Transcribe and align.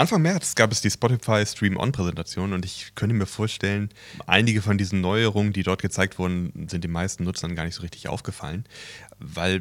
Anfang 0.00 0.22
März 0.22 0.54
gab 0.54 0.72
es 0.72 0.80
die 0.80 0.90
Spotify 0.90 1.44
Stream 1.44 1.76
On-Präsentation 1.76 2.54
und 2.54 2.64
ich 2.64 2.94
könnte 2.94 3.14
mir 3.14 3.26
vorstellen, 3.26 3.90
einige 4.26 4.62
von 4.62 4.78
diesen 4.78 5.02
Neuerungen, 5.02 5.52
die 5.52 5.62
dort 5.62 5.82
gezeigt 5.82 6.18
wurden, 6.18 6.68
sind 6.70 6.84
den 6.84 6.90
meisten 6.90 7.24
Nutzern 7.24 7.54
gar 7.54 7.64
nicht 7.66 7.74
so 7.74 7.82
richtig 7.82 8.08
aufgefallen, 8.08 8.64
weil, 9.18 9.60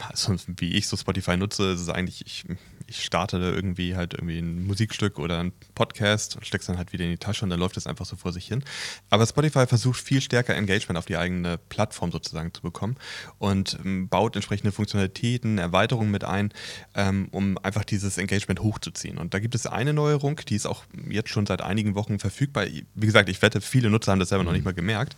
also 0.00 0.34
wie 0.56 0.74
ich 0.74 0.88
so 0.88 0.96
Spotify 0.96 1.36
nutze, 1.36 1.74
ist 1.74 1.80
es 1.80 1.90
eigentlich, 1.90 2.26
ich 2.26 2.44
ich 2.88 3.04
starte 3.04 3.38
da 3.38 3.50
irgendwie 3.50 3.96
halt 3.96 4.14
irgendwie 4.14 4.38
ein 4.38 4.66
Musikstück 4.66 5.18
oder 5.18 5.38
ein 5.38 5.52
Podcast, 5.74 6.38
steck's 6.42 6.66
dann 6.66 6.78
halt 6.78 6.92
wieder 6.92 7.04
in 7.04 7.10
die 7.10 7.18
Tasche 7.18 7.44
und 7.44 7.50
dann 7.50 7.60
läuft 7.60 7.76
das 7.76 7.86
einfach 7.86 8.06
so 8.06 8.16
vor 8.16 8.32
sich 8.32 8.46
hin. 8.46 8.64
Aber 9.10 9.26
Spotify 9.26 9.66
versucht 9.66 10.00
viel 10.00 10.20
stärker 10.20 10.56
Engagement 10.56 10.98
auf 10.98 11.06
die 11.06 11.16
eigene 11.16 11.58
Plattform 11.68 12.10
sozusagen 12.10 12.52
zu 12.54 12.62
bekommen 12.62 12.96
und 13.38 13.78
ähm, 13.84 14.08
baut 14.08 14.36
entsprechende 14.36 14.72
Funktionalitäten, 14.72 15.58
Erweiterungen 15.58 16.10
mit 16.10 16.24
ein, 16.24 16.52
ähm, 16.94 17.28
um 17.30 17.58
einfach 17.58 17.84
dieses 17.84 18.16
Engagement 18.16 18.60
hochzuziehen. 18.60 19.18
Und 19.18 19.34
da 19.34 19.38
gibt 19.38 19.54
es 19.54 19.66
eine 19.66 19.92
Neuerung, 19.92 20.40
die 20.48 20.56
ist 20.56 20.66
auch 20.66 20.84
jetzt 21.08 21.28
schon 21.28 21.46
seit 21.46 21.60
einigen 21.60 21.94
Wochen 21.94 22.18
verfügbar. 22.18 22.64
Wie 22.66 23.06
gesagt, 23.06 23.28
ich 23.28 23.42
wette, 23.42 23.60
viele 23.60 23.90
Nutzer 23.90 24.12
haben 24.12 24.18
das 24.18 24.30
selber 24.30 24.44
noch 24.44 24.52
nicht 24.52 24.64
mal 24.64 24.74
gemerkt. 24.74 25.16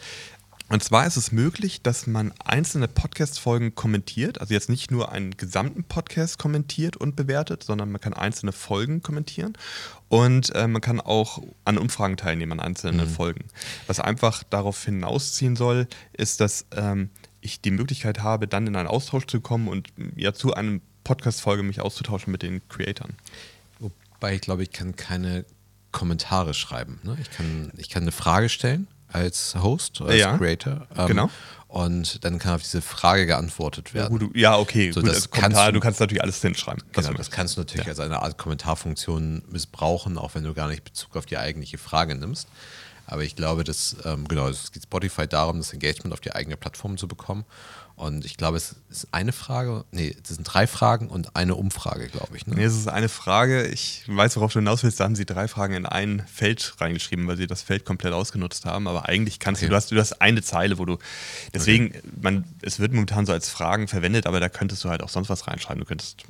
Und 0.71 0.85
zwar 0.85 1.05
ist 1.05 1.17
es 1.17 1.33
möglich, 1.33 1.83
dass 1.83 2.07
man 2.07 2.33
einzelne 2.45 2.87
Podcast-Folgen 2.87 3.75
kommentiert, 3.75 4.41
also 4.41 4.55
jetzt 4.55 4.69
nicht 4.69 4.93
nur 4.93 5.11
einen 5.11 5.37
gesamten 5.37 5.83
Podcast 5.83 6.39
kommentiert 6.39 6.97
und 6.97 7.17
bewertet, 7.17 7.65
sondern 7.65 7.91
man 7.91 8.01
kann 8.01 8.13
einzelne 8.13 8.53
Folgen 8.53 9.03
kommentieren 9.03 9.55
und 10.09 10.55
äh, 10.55 10.69
man 10.69 10.81
kann 10.81 11.01
auch 11.01 11.43
an 11.65 11.77
Umfragen 11.77 12.17
teilnehmen, 12.17 12.53
an 12.53 12.61
einzelnen 12.61 13.09
mhm. 13.09 13.13
Folgen. 13.13 13.45
Was 13.89 13.99
einfach 13.99 14.45
darauf 14.45 14.85
hinausziehen 14.85 15.57
soll, 15.57 15.89
ist, 16.13 16.41
dass 16.41 16.67
ähm, 16.77 17.11
ich 17.41 17.61
die 17.61 17.73
Möglichkeit 17.73 18.23
habe, 18.23 18.47
dann 18.47 18.69
in 18.69 18.77
einen 18.77 18.87
Austausch 18.87 19.27
zu 19.27 19.41
kommen 19.41 19.67
und 19.67 19.89
ja 20.15 20.33
zu 20.33 20.55
einem 20.55 20.83
Podcast-Folge 21.03 21.65
mich 21.65 21.81
auszutauschen 21.81 22.31
mit 22.31 22.43
den 22.43 22.61
Creatoren. 22.69 23.15
Wobei 23.81 24.37
ich 24.37 24.41
glaube, 24.41 24.63
ich 24.63 24.71
kann 24.71 24.95
keine 24.95 25.45
Kommentare 25.91 26.55
schreiben. 26.55 27.01
Ne? 27.03 27.19
Ich, 27.21 27.33
kann, 27.33 27.73
ich 27.77 27.91
kann 27.91 28.03
eine 28.03 28.13
Frage 28.13 28.49
stellen 28.49 28.87
als 29.13 29.55
Host, 29.57 30.01
als 30.01 30.17
ja, 30.17 30.37
Creator. 30.37 30.87
Ähm, 30.97 31.07
genau. 31.07 31.31
Und 31.69 32.25
dann 32.25 32.41
kann 32.41 32.57
auf 32.57 32.63
diese 32.63 32.83
Frage 32.83 33.27
geantwortet 33.27 33.95
werden. 33.95 34.13
Ja, 34.13 34.19
gut, 34.27 34.37
ja 34.37 34.59
okay. 34.59 34.91
So, 34.91 35.01
gut, 35.01 35.11
das 35.11 35.31
Kommentar, 35.31 35.67
du, 35.67 35.75
du, 35.75 35.81
kannst 35.81 36.01
natürlich 36.01 36.23
alles 36.23 36.41
hinschreiben. 36.41 36.83
Genau, 36.93 37.13
das 37.13 37.31
kannst 37.31 37.57
du 37.57 37.61
natürlich 37.61 37.87
ja. 37.87 37.91
als 37.91 38.01
eine 38.01 38.23
Art 38.23 38.39
Kommentarfunktion 38.39 39.43
missbrauchen, 39.49 40.19
auch 40.19 40.35
wenn 40.35 40.43
du 40.43 40.53
gar 40.53 40.67
nicht 40.67 40.83
Bezug 40.83 41.17
auf 41.17 41.27
die 41.27 41.39
eigentliche 41.39 41.79
Frage 41.79 42.17
nimmst. 42.17 42.49
Aber 43.07 43.23
ich 43.23 43.37
glaube, 43.37 43.63
dass, 43.63 43.97
ähm, 44.05 44.27
genau, 44.27 44.49
es 44.49 44.73
geht 44.73 44.85
Spotify 44.85 45.29
darum, 45.29 45.59
das 45.59 45.73
Engagement 45.73 46.13
auf 46.13 46.21
die 46.21 46.33
eigene 46.33 46.57
Plattform 46.57 46.97
zu 46.97 47.07
bekommen. 47.07 47.45
Und 48.01 48.25
ich 48.25 48.39
glaube, 48.39 48.57
es 48.57 48.77
ist 48.89 49.09
eine 49.13 49.31
Frage, 49.31 49.85
nee, 49.91 50.17
es 50.23 50.31
sind 50.31 50.45
drei 50.45 50.67
Fragen 50.67 51.09
und 51.09 51.37
eine 51.37 51.55
Umfrage, 51.55 52.09
glaube 52.09 52.35
ich. 52.35 52.47
Ne? 52.47 52.55
Nee, 52.55 52.65
es 52.65 52.75
ist 52.75 52.89
eine 52.89 53.11
Frage. 53.11 53.67
Ich 53.67 54.05
weiß, 54.07 54.37
worauf 54.37 54.55
du 54.55 54.61
hinaus 54.61 54.83
willst. 54.83 55.01
Da 55.01 55.05
haben 55.05 55.17
sie 55.17 55.27
drei 55.27 55.49
Fragen 55.49 55.75
in 55.75 55.85
ein 55.85 56.25
Feld 56.27 56.77
reingeschrieben, 56.79 57.27
weil 57.27 57.37
sie 57.37 57.47
das 57.47 57.61
Feld 57.61 57.85
komplett 57.85 58.15
ausgenutzt 58.15 58.65
haben. 58.65 58.89
Aber 58.89 59.07
eigentlich 59.07 59.39
kannst 59.39 59.61
okay. 59.61 59.67
du, 59.67 59.73
du 59.73 59.77
hast, 59.77 59.93
du 59.93 59.99
hast 59.99 60.23
eine 60.23 60.41
Zeile, 60.41 60.79
wo 60.79 60.87
du, 60.87 60.97
deswegen, 61.53 61.89
okay. 61.89 62.01
man, 62.23 62.45
es 62.63 62.81
wird 62.81 62.95
momentan 62.95 63.27
so 63.27 63.33
als 63.33 63.51
Fragen 63.51 63.87
verwendet, 63.87 64.27
aber 64.27 64.41
da 64.41 64.49
könntest 64.49 64.83
du 64.83 64.89
halt 64.89 65.03
auch 65.03 65.11
sonst 65.11 65.29
was 65.29 65.47
reinschreiben. 65.47 65.81
Du 65.81 65.87
könntest 65.87 66.25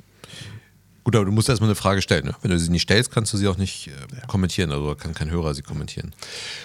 Gut, 1.03 1.15
aber 1.15 1.25
du 1.25 1.31
musst 1.31 1.49
erstmal 1.49 1.69
eine 1.69 1.75
Frage 1.75 2.01
stellen. 2.01 2.25
Ne? 2.25 2.35
Wenn 2.41 2.51
du 2.51 2.59
sie 2.59 2.69
nicht 2.69 2.83
stellst, 2.83 3.11
kannst 3.11 3.33
du 3.33 3.37
sie 3.37 3.47
auch 3.47 3.57
nicht 3.57 3.87
äh, 3.87 3.91
ja. 3.91 4.25
kommentieren. 4.27 4.71
Also 4.71 4.93
kann 4.95 5.15
kein 5.15 5.31
Hörer 5.31 5.55
sie 5.55 5.63
kommentieren. 5.63 6.13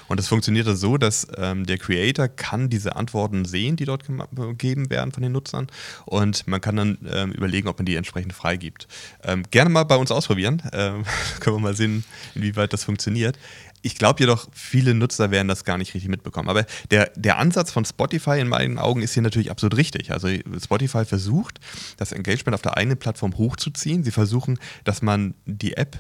Und 0.08 0.20
es 0.20 0.28
funktioniert 0.28 0.66
so, 0.76 0.98
dass 0.98 1.26
ähm, 1.36 1.64
der 1.64 1.78
Creator 1.78 2.28
kann 2.28 2.68
diese 2.68 2.96
Antworten 2.96 3.46
sehen, 3.46 3.76
die 3.76 3.86
dort 3.86 4.04
gegeben 4.06 4.90
werden 4.90 5.12
von 5.12 5.22
den 5.22 5.32
Nutzern. 5.32 5.68
Und 6.04 6.46
man 6.46 6.60
kann 6.60 6.76
dann 6.76 6.98
ähm, 7.10 7.32
überlegen, 7.32 7.68
ob 7.68 7.78
man 7.78 7.86
die 7.86 7.96
entsprechend 7.96 8.34
freigibt. 8.34 8.88
Ähm, 9.22 9.44
gerne 9.50 9.70
mal 9.70 9.84
bei 9.84 9.96
uns 9.96 10.10
ausprobieren. 10.10 10.62
Ähm, 10.72 11.04
können 11.40 11.56
wir 11.56 11.60
mal 11.60 11.76
sehen, 11.76 12.04
inwieweit 12.34 12.74
das 12.74 12.84
funktioniert. 12.84 13.38
Ich 13.86 13.94
glaube 13.94 14.18
jedoch, 14.18 14.48
viele 14.52 14.94
Nutzer 14.94 15.30
werden 15.30 15.46
das 15.46 15.62
gar 15.62 15.78
nicht 15.78 15.94
richtig 15.94 16.10
mitbekommen. 16.10 16.48
Aber 16.48 16.66
der, 16.90 17.12
der 17.14 17.38
Ansatz 17.38 17.70
von 17.70 17.84
Spotify 17.84 18.40
in 18.40 18.48
meinen 18.48 18.78
Augen 18.78 19.00
ist 19.00 19.14
hier 19.14 19.22
natürlich 19.22 19.48
absolut 19.48 19.76
richtig. 19.76 20.10
Also 20.10 20.28
Spotify 20.60 21.04
versucht, 21.04 21.60
das 21.96 22.10
Engagement 22.10 22.56
auf 22.56 22.62
der 22.62 22.76
eigenen 22.76 22.98
Plattform 22.98 23.38
hochzuziehen. 23.38 24.02
Sie 24.02 24.10
versuchen, 24.10 24.58
dass 24.82 25.02
man 25.02 25.34
die 25.44 25.76
App 25.76 25.96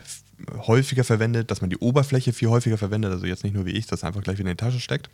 häufiger 0.66 1.04
verwendet, 1.04 1.52
dass 1.52 1.60
man 1.60 1.70
die 1.70 1.78
Oberfläche 1.78 2.32
viel 2.32 2.48
häufiger 2.48 2.76
verwendet. 2.76 3.12
Also 3.12 3.24
jetzt 3.24 3.44
nicht 3.44 3.54
nur 3.54 3.66
wie 3.66 3.70
ich, 3.70 3.86
das 3.86 4.02
einfach 4.02 4.20
gleich 4.20 4.38
wieder 4.38 4.50
in 4.50 4.56
die 4.56 4.64
Tasche 4.64 4.80
steckt 4.80 5.08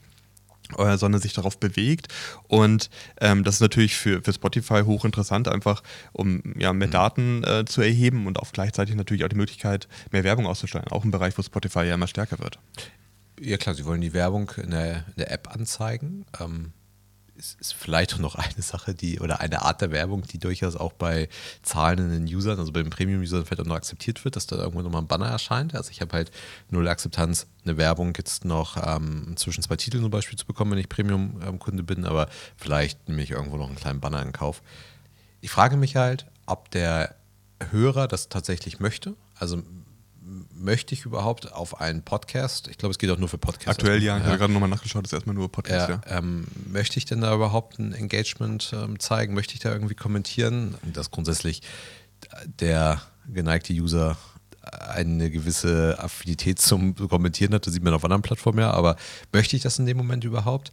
sondern 0.96 1.20
sich 1.20 1.32
darauf 1.32 1.58
bewegt. 1.58 2.08
Und 2.48 2.90
ähm, 3.20 3.44
das 3.44 3.56
ist 3.56 3.60
natürlich 3.60 3.96
für, 3.96 4.22
für 4.22 4.32
Spotify 4.32 4.82
hochinteressant, 4.84 5.48
einfach 5.48 5.82
um 6.12 6.42
ja, 6.58 6.72
mehr 6.72 6.88
mhm. 6.88 6.92
Daten 6.92 7.44
äh, 7.44 7.64
zu 7.64 7.82
erheben 7.82 8.26
und 8.26 8.38
auch 8.38 8.52
gleichzeitig 8.52 8.94
natürlich 8.94 9.24
auch 9.24 9.28
die 9.28 9.36
Möglichkeit, 9.36 9.88
mehr 10.10 10.24
Werbung 10.24 10.46
auszusteuern. 10.46 10.88
Auch 10.88 11.04
im 11.04 11.10
Bereich, 11.10 11.36
wo 11.36 11.42
Spotify 11.42 11.84
ja 11.84 11.94
immer 11.94 12.06
stärker 12.08 12.38
wird. 12.38 12.58
Ja 13.40 13.56
klar, 13.56 13.74
sie 13.74 13.84
wollen 13.84 14.00
die 14.00 14.12
Werbung 14.12 14.50
in 14.56 14.70
der, 14.70 15.04
in 15.08 15.14
der 15.18 15.32
App 15.32 15.48
anzeigen. 15.52 16.24
Ähm, 16.40 16.72
ist, 17.42 17.60
ist 17.60 17.74
vielleicht 17.74 18.14
auch 18.14 18.18
noch 18.18 18.34
eine 18.36 18.62
Sache, 18.62 18.94
die 18.94 19.20
oder 19.20 19.40
eine 19.40 19.62
Art 19.62 19.80
der 19.80 19.90
Werbung, 19.90 20.22
die 20.22 20.38
durchaus 20.38 20.76
auch 20.76 20.92
bei 20.92 21.28
zahlenden 21.62 22.24
Usern, 22.24 22.58
also 22.58 22.72
bei 22.72 22.82
den 22.82 22.90
Premium-Usern 22.90 23.44
vielleicht 23.44 23.60
auch 23.60 23.66
noch 23.66 23.76
akzeptiert 23.76 24.24
wird, 24.24 24.36
dass 24.36 24.46
da 24.46 24.56
irgendwo 24.56 24.82
nochmal 24.82 25.02
ein 25.02 25.08
Banner 25.08 25.26
erscheint. 25.26 25.74
Also 25.74 25.90
ich 25.90 26.00
habe 26.00 26.12
halt 26.12 26.30
null 26.70 26.86
Akzeptanz, 26.88 27.46
eine 27.64 27.76
Werbung 27.76 28.14
jetzt 28.16 28.44
noch 28.44 28.76
ähm, 28.76 29.34
zwischen 29.36 29.62
zwei 29.62 29.76
Titeln 29.76 30.02
zum 30.02 30.10
Beispiel 30.10 30.38
zu 30.38 30.46
bekommen, 30.46 30.72
wenn 30.72 30.78
ich 30.78 30.88
Premium-Kunde 30.88 31.82
bin, 31.82 32.04
aber 32.04 32.28
vielleicht 32.56 33.08
nehme 33.08 33.22
ich 33.22 33.30
irgendwo 33.30 33.56
noch 33.56 33.66
einen 33.66 33.76
kleinen 33.76 34.00
Banner 34.00 34.22
in 34.22 34.32
Kauf. 34.32 34.62
Ich 35.40 35.50
frage 35.50 35.76
mich 35.76 35.96
halt, 35.96 36.26
ob 36.46 36.70
der 36.70 37.16
Hörer 37.70 38.08
das 38.08 38.28
tatsächlich 38.28 38.80
möchte. 38.80 39.14
Also 39.38 39.62
möchte 40.62 40.94
ich 40.94 41.04
überhaupt 41.04 41.52
auf 41.52 41.80
einen 41.80 42.02
Podcast, 42.02 42.68
ich 42.68 42.78
glaube, 42.78 42.92
es 42.92 42.98
geht 42.98 43.10
auch 43.10 43.18
nur 43.18 43.28
für 43.28 43.38
Podcasts. 43.38 43.80
Aktuell 43.80 44.02
ja, 44.02 44.18
ich 44.18 44.24
habe 44.24 44.38
gerade 44.38 44.52
nochmal 44.52 44.68
nachgeschaut, 44.68 45.04
ist 45.04 45.12
erstmal 45.12 45.34
nur 45.34 45.50
Podcast, 45.50 45.88
ja. 45.88 46.00
ja. 46.06 46.18
Ähm, 46.18 46.46
möchte 46.70 46.98
ich 46.98 47.04
denn 47.04 47.20
da 47.20 47.34
überhaupt 47.34 47.78
ein 47.78 47.92
Engagement 47.92 48.72
ähm, 48.74 48.98
zeigen? 48.98 49.34
Möchte 49.34 49.54
ich 49.54 49.60
da 49.60 49.72
irgendwie 49.72 49.94
kommentieren? 49.94 50.76
Dass 50.92 51.10
grundsätzlich 51.10 51.62
der 52.60 53.02
geneigte 53.26 53.72
User 53.72 54.16
eine 54.62 55.30
gewisse 55.30 55.98
Affinität 55.98 56.60
zum 56.60 56.94
Kommentieren 56.94 57.52
hat, 57.54 57.66
das 57.66 57.74
sieht 57.74 57.82
man 57.82 57.94
auf 57.94 58.04
anderen 58.04 58.22
Plattformen 58.22 58.60
ja, 58.60 58.70
aber 58.70 58.96
möchte 59.32 59.56
ich 59.56 59.62
das 59.62 59.78
in 59.78 59.86
dem 59.86 59.96
Moment 59.96 60.24
überhaupt? 60.24 60.70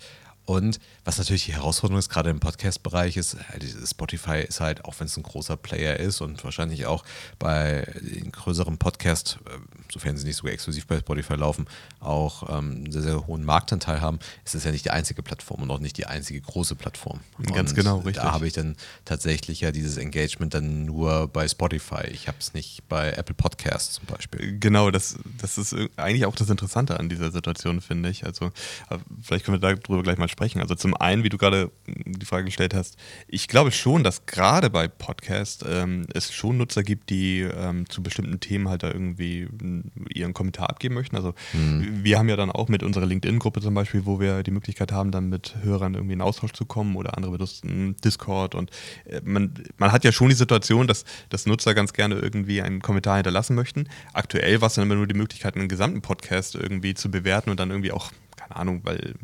Und 0.50 0.80
was 1.06 1.20
natürlich 1.20 1.46
die 1.46 1.54
Herausforderung 1.54 2.00
ist, 2.00 2.10
gerade 2.10 2.32
im 2.32 2.40
Podcast-Bereich, 2.40 3.18
ist, 3.18 3.36
äh, 3.36 3.88
Spotify 3.88 4.40
ist 4.40 4.60
halt, 4.60 4.84
auch 4.84 4.96
wenn 4.98 5.06
es 5.06 5.16
ein 5.16 5.22
großer 5.22 5.58
Player 5.58 5.98
ist 5.98 6.22
und 6.22 6.44
wahrscheinlich 6.44 6.88
auch 6.88 7.04
bei 7.38 7.86
den 8.02 8.32
größeren 8.32 8.80
Podcasts, 8.80 9.38
äh, 9.46 9.60
sofern 9.94 10.18
sie 10.18 10.26
nicht 10.26 10.38
sogar 10.38 10.52
exklusiv 10.52 10.88
bei 10.88 10.98
Spotify 10.98 11.36
laufen, 11.36 11.68
auch 12.00 12.50
ähm, 12.50 12.78
einen 12.78 12.92
sehr, 12.92 13.04
sehr 13.04 13.28
hohen 13.28 13.46
Marktanteil 13.46 14.02
haben, 14.02 14.18
ist 14.44 14.56
es 14.56 14.64
ja 14.64 14.72
nicht 14.72 14.86
die 14.86 14.90
einzige 14.90 15.22
Plattform 15.22 15.62
und 15.62 15.70
auch 15.70 15.78
nicht 15.78 15.98
die 15.98 16.08
einzige 16.08 16.42
große 16.42 16.74
Plattform. 16.74 17.20
Ganz 17.54 17.76
genau, 17.76 17.98
richtig. 17.98 18.24
Da 18.24 18.32
habe 18.32 18.48
ich 18.48 18.54
dann 18.54 18.76
tatsächlich 19.06 19.62
ja 19.62 19.72
dieses 19.72 19.98
Engagement 19.98 20.56
dann 20.56 20.84
nur 20.86 21.28
bei 21.28 21.48
Spotify. 21.48 22.08
Ich 22.12 22.28
habe 22.28 22.40
es 22.40 22.56
nicht 22.56 22.90
bei 22.90 23.12
Apple 23.12 23.36
Podcasts 23.36 23.94
zum 23.94 24.06
Beispiel. 24.08 24.58
Genau, 24.58 24.90
das, 24.90 25.20
das 25.40 25.60
ist 25.60 25.76
eigentlich 25.96 26.26
auch 26.26 26.36
das 26.36 26.50
Interessante 26.50 27.00
an 27.00 27.08
dieser 27.08 27.30
Situation, 27.30 27.82
finde 27.82 28.10
ich. 28.10 28.26
Also, 28.26 28.48
äh, 28.90 28.98
vielleicht 29.22 29.46
können 29.46 29.62
wir 29.62 29.76
darüber 29.76 30.02
gleich 30.02 30.18
mal 30.18 30.28
sprechen 30.28 30.39
sprechen. 30.40 30.62
Also 30.62 30.74
zum 30.76 30.96
einen, 30.96 31.24
wie 31.26 31.30
du 31.30 31.38
gerade 31.38 31.70
die 31.86 32.26
Frage 32.26 32.46
gestellt 32.46 32.74
hast, 32.74 32.98
ich 33.28 33.50
glaube 33.50 33.72
schon, 33.72 34.06
dass 34.06 34.26
gerade 34.26 34.70
bei 34.70 34.88
Podcasts 34.88 35.66
ähm, 35.68 36.06
es 36.14 36.32
schon 36.32 36.58
Nutzer 36.58 36.82
gibt, 36.82 37.10
die 37.10 37.42
ähm, 37.42 37.90
zu 37.90 38.02
bestimmten 38.02 38.40
Themen 38.40 38.70
halt 38.70 38.84
da 38.84 38.88
irgendwie 38.88 39.50
ihren 40.14 40.34
Kommentar 40.34 40.70
abgeben 40.70 40.96
möchten. 40.96 41.18
Also 41.18 41.34
mhm. 41.52 42.04
wir 42.04 42.18
haben 42.18 42.30
ja 42.30 42.38
dann 42.38 42.52
auch 42.52 42.70
mit 42.70 42.84
unserer 42.84 43.06
LinkedIn-Gruppe 43.06 43.60
zum 43.60 43.74
Beispiel, 43.74 44.06
wo 44.06 44.22
wir 44.22 44.44
die 44.44 44.52
Möglichkeit 44.52 44.94
haben, 44.94 45.12
dann 45.12 45.28
mit 45.28 45.56
Hörern 45.62 45.96
irgendwie 45.96 46.14
in 46.14 46.22
Austausch 46.22 46.54
zu 46.54 46.66
kommen 46.66 46.96
oder 46.96 47.18
andere 47.18 47.34
benutzen 47.34 47.98
Discord 47.98 48.56
und 48.56 48.72
äh, 49.06 49.20
man, 49.26 49.54
man 49.78 49.92
hat 49.92 50.06
ja 50.06 50.14
schon 50.14 50.30
die 50.30 50.36
Situation, 50.36 50.88
dass, 50.88 51.04
dass 51.28 51.48
Nutzer 51.48 51.74
ganz 51.74 51.92
gerne 51.92 52.16
irgendwie 52.16 52.62
einen 52.62 52.82
Kommentar 52.82 53.18
hinterlassen 53.18 53.56
möchten. 53.56 53.90
Aktuell 54.14 54.62
war 54.62 54.68
es 54.68 54.76
dann 54.76 54.86
immer 54.86 54.96
nur 54.96 55.08
die 55.08 55.16
Möglichkeit, 55.18 55.58
einen 55.58 55.68
gesamten 55.68 56.02
Podcast 56.02 56.56
irgendwie 56.56 56.94
zu 56.94 57.12
bewerten 57.12 57.50
und 57.50 57.60
dann 57.60 57.72
irgendwie 57.72 57.92
auch 57.92 58.14
keine 58.38 58.56
Ahnung, 58.56 58.82
weil 58.84 59.16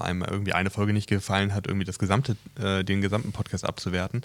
einem 0.00 0.22
irgendwie 0.22 0.52
eine 0.52 0.70
Folge 0.70 0.92
nicht 0.92 1.08
gefallen 1.08 1.54
hat, 1.54 1.66
irgendwie 1.66 1.86
das 1.86 1.98
gesamte, 1.98 2.36
äh, 2.60 2.84
den 2.84 3.00
gesamten 3.00 3.32
Podcast 3.32 3.64
abzuwerten 3.64 4.22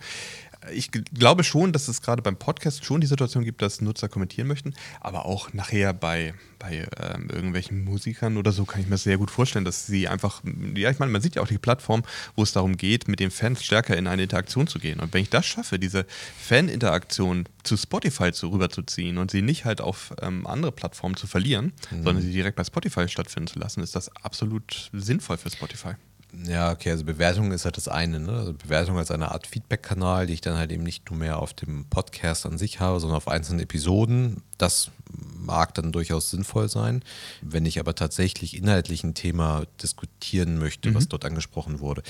ich 0.74 0.92
glaube 0.92 1.44
schon, 1.44 1.72
dass 1.72 1.88
es 1.88 2.02
gerade 2.02 2.22
beim 2.22 2.36
Podcast 2.36 2.84
schon 2.84 3.02
die 3.02 3.08
Situation 3.08 3.44
gibt, 3.44 3.62
dass 3.62 3.82
Nutzer 3.82 4.10
kommentieren 4.10 4.48
möchten, 4.48 4.74
aber 5.00 5.26
auch 5.26 5.54
nachher 5.54 5.94
bei, 5.94 6.34
bei 6.60 6.88
ähm, 6.98 7.30
irgendwelchen 7.30 7.84
Musikern 7.84 8.38
oder 8.38 8.52
so 8.52 8.66
kann 8.66 8.82
ich 8.82 8.88
mir 8.88 8.98
sehr 8.98 9.18
gut 9.18 9.32
vorstellen, 9.32 9.66
dass 9.66 9.88
sie 9.88 10.08
einfach, 10.08 10.42
ja, 10.76 10.90
ich 10.90 11.00
meine, 11.00 11.12
man 11.12 11.22
sieht 11.22 11.36
ja 11.36 11.42
auch 11.42 11.48
die 11.48 11.58
Plattform, 11.58 12.04
wo 12.36 12.44
es 12.44 12.52
darum 12.52 12.78
geht, 12.78 13.08
mit 13.08 13.20
den 13.20 13.32
Fans 13.32 13.64
stärker 13.64 13.96
in 13.96 14.08
eine 14.08 14.24
Interaktion 14.24 14.68
zu 14.68 14.80
gehen. 14.80 15.00
Und 15.00 15.14
wenn 15.14 15.22
ich 15.22 15.30
das 15.30 15.46
schaffe, 15.46 15.80
diese 15.80 16.06
Fan-Interaktion 16.38 17.46
zu 17.64 17.78
Spotify 17.78 18.32
zu, 18.32 18.50
rüberzuziehen 18.50 19.18
und 19.18 19.32
sie 19.32 19.42
nicht 19.42 19.66
halt 19.66 19.82
auf 19.82 20.14
ähm, 20.22 20.46
andere 20.46 20.72
Plattformen 20.72 21.16
zu 21.16 21.28
verlieren, 21.28 21.74
mhm. 21.92 22.04
sondern 22.04 22.22
sie 22.22 22.32
direkt 22.32 22.58
bei 22.58 22.64
Spotify 22.64 23.08
stattfinden 23.08 23.48
zu 23.48 23.60
lassen, 23.60 23.82
ist 23.82 23.96
das 23.96 24.14
absolut 24.18 24.90
sinnvoll 24.94 25.38
für 25.38 25.50
Spotify. 25.50 25.96
Ja, 26.32 26.72
okay, 26.72 26.92
also 26.92 27.04
Bewertung 27.06 27.52
ist 27.52 27.66
halt 27.66 27.78
das 27.78 27.88
eine. 27.88 28.20
Ne? 28.20 28.32
Also 28.32 28.54
Bewertung 28.54 28.98
als 28.98 29.10
eine 29.10 29.32
Art 29.32 29.48
Feedback-Kanal, 29.48 30.28
die 30.28 30.34
ich 30.34 30.42
dann 30.42 30.58
halt 30.58 30.72
eben 30.72 30.84
nicht 30.84 31.10
nur 31.10 31.18
mehr 31.18 31.40
auf 31.40 31.54
dem 31.54 31.86
Podcast 31.86 32.46
an 32.46 32.58
sich 32.58 32.80
habe, 32.80 33.00
sondern 33.00 33.18
auf 33.18 33.28
einzelnen 33.28 33.62
Episoden. 33.62 34.44
Das 34.58 34.92
mag 35.12 35.74
dann 35.74 35.92
durchaus 35.92 36.30
sinnvoll 36.30 36.70
sein. 36.70 37.04
Wenn 37.42 37.66
ich 37.66 37.80
aber 37.80 37.96
tatsächlich 37.96 38.56
inhaltlich 38.56 39.04
ein 39.04 39.16
Thema 39.16 39.64
diskutieren 39.82 40.60
möchte, 40.60 40.92
mhm. 40.92 40.96
was 40.96 41.08
dort 41.08 41.26
angesprochen 41.26 41.80
wurde, 41.80 42.04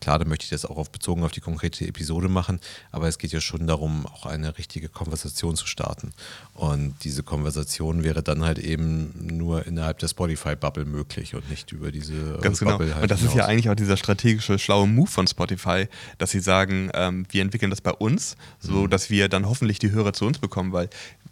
Klar, 0.00 0.18
da 0.18 0.24
möchte 0.24 0.44
ich 0.44 0.50
das 0.50 0.64
auch 0.64 0.76
auf, 0.76 0.90
bezogen 0.90 1.24
auf 1.24 1.32
die 1.32 1.40
konkrete 1.40 1.86
Episode 1.86 2.28
machen, 2.28 2.60
aber 2.90 3.08
es 3.08 3.18
geht 3.18 3.32
ja 3.32 3.40
schon 3.40 3.66
darum, 3.66 4.06
auch 4.06 4.26
eine 4.26 4.56
richtige 4.58 4.88
Konversation 4.88 5.56
zu 5.56 5.66
starten. 5.66 6.12
Und 6.54 6.94
diese 7.04 7.22
Konversation 7.22 8.04
wäre 8.04 8.22
dann 8.22 8.44
halt 8.44 8.58
eben 8.58 9.12
nur 9.36 9.66
innerhalb 9.66 9.98
der 9.98 10.08
Spotify-Bubble 10.08 10.84
möglich 10.84 11.34
und 11.34 11.48
nicht 11.50 11.72
über 11.72 11.90
diese 11.90 12.38
Ganz 12.40 12.58
genau. 12.58 12.72
Bubble 12.72 12.94
halt 12.94 13.02
Und 13.02 13.10
das 13.10 13.20
hinaus. 13.20 13.34
ist 13.34 13.38
ja 13.38 13.46
eigentlich 13.46 13.70
auch 13.70 13.74
dieser 13.74 13.96
strategische, 13.96 14.58
schlaue 14.58 14.86
Move 14.86 15.10
von 15.10 15.26
Spotify, 15.26 15.88
dass 16.18 16.30
sie 16.30 16.40
sagen, 16.40 16.90
ähm, 16.94 17.26
wir 17.30 17.42
entwickeln 17.42 17.70
das 17.70 17.80
bei 17.80 17.92
uns, 17.92 18.36
so 18.60 18.84
mhm. 18.84 18.90
dass 18.90 19.10
wir 19.10 19.28
dann 19.28 19.48
hoffentlich 19.48 19.78
die 19.78 19.90
Hörer 19.90 20.12
zu 20.12 20.26
uns 20.26 20.38
bekommen, 20.38 20.72
weil 20.72 20.88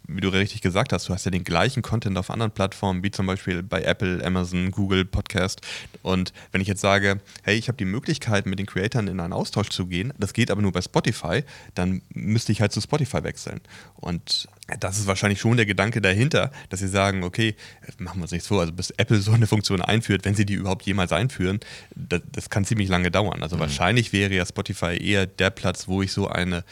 wie 0.07 0.21
du 0.21 0.29
richtig 0.29 0.61
gesagt 0.61 0.91
hast, 0.91 1.07
du 1.07 1.13
hast 1.13 1.25
ja 1.25 1.31
den 1.31 1.43
gleichen 1.43 1.81
Content 1.81 2.17
auf 2.17 2.29
anderen 2.29 2.51
Plattformen, 2.51 3.03
wie 3.03 3.11
zum 3.11 3.25
Beispiel 3.25 3.63
bei 3.63 3.83
Apple, 3.83 4.23
Amazon, 4.23 4.71
Google, 4.71 5.05
Podcast. 5.05 5.61
Und 6.01 6.33
wenn 6.51 6.61
ich 6.61 6.67
jetzt 6.67 6.81
sage, 6.81 7.21
hey, 7.43 7.55
ich 7.55 7.67
habe 7.67 7.77
die 7.77 7.85
Möglichkeit, 7.85 8.45
mit 8.53 8.59
den 8.59 8.67
Creatoren 8.67 9.07
in 9.07 9.19
einen 9.19 9.33
Austausch 9.33 9.69
zu 9.69 9.87
gehen, 9.87 10.13
das 10.19 10.33
geht 10.33 10.51
aber 10.51 10.61
nur 10.61 10.71
bei 10.71 10.81
Spotify, 10.81 11.43
dann 11.73 12.03
müsste 12.13 12.51
ich 12.51 12.61
halt 12.61 12.71
zu 12.71 12.81
Spotify 12.81 13.23
wechseln. 13.23 13.61
Und 13.95 14.47
das 14.79 14.99
ist 14.99 15.07
wahrscheinlich 15.07 15.39
schon 15.39 15.57
der 15.57 15.65
Gedanke 15.65 16.01
dahinter, 16.01 16.51
dass 16.69 16.79
sie 16.79 16.87
sagen, 16.87 17.23
okay, 17.23 17.55
machen 17.97 18.19
wir 18.19 18.23
uns 18.23 18.31
nichts 18.31 18.47
vor, 18.47 18.61
also 18.61 18.71
bis 18.71 18.91
Apple 18.91 19.19
so 19.19 19.31
eine 19.31 19.47
Funktion 19.47 19.81
einführt, 19.81 20.23
wenn 20.23 20.35
sie 20.35 20.45
die 20.45 20.53
überhaupt 20.53 20.85
jemals 20.85 21.11
einführen, 21.11 21.59
das, 21.95 22.21
das 22.31 22.49
kann 22.51 22.63
ziemlich 22.63 22.89
lange 22.89 23.09
dauern. 23.09 23.41
Also 23.41 23.55
mhm. 23.55 23.61
wahrscheinlich 23.61 24.13
wäre 24.13 24.33
ja 24.33 24.45
Spotify 24.45 24.97
eher 25.01 25.25
der 25.25 25.49
Platz, 25.49 25.87
wo 25.87 26.03
ich 26.03 26.11
so 26.11 26.27
eine, 26.27 26.63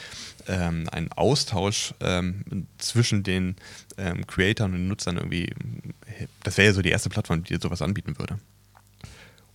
ähm, 0.47 0.87
einen 0.91 1.11
Austausch 1.11 1.95
ähm, 1.99 2.67
zwischen 2.77 3.23
den 3.23 3.55
ähm, 3.97 4.27
Creatoren 4.27 4.73
und 4.73 4.79
den 4.81 4.87
Nutzern 4.87 5.17
irgendwie, 5.17 5.49
das 6.43 6.57
wäre 6.57 6.67
ja 6.67 6.73
so 6.73 6.83
die 6.83 6.89
erste 6.91 7.09
Plattform, 7.09 7.43
die 7.43 7.57
sowas 7.59 7.81
anbieten 7.81 8.19
würde. 8.19 8.37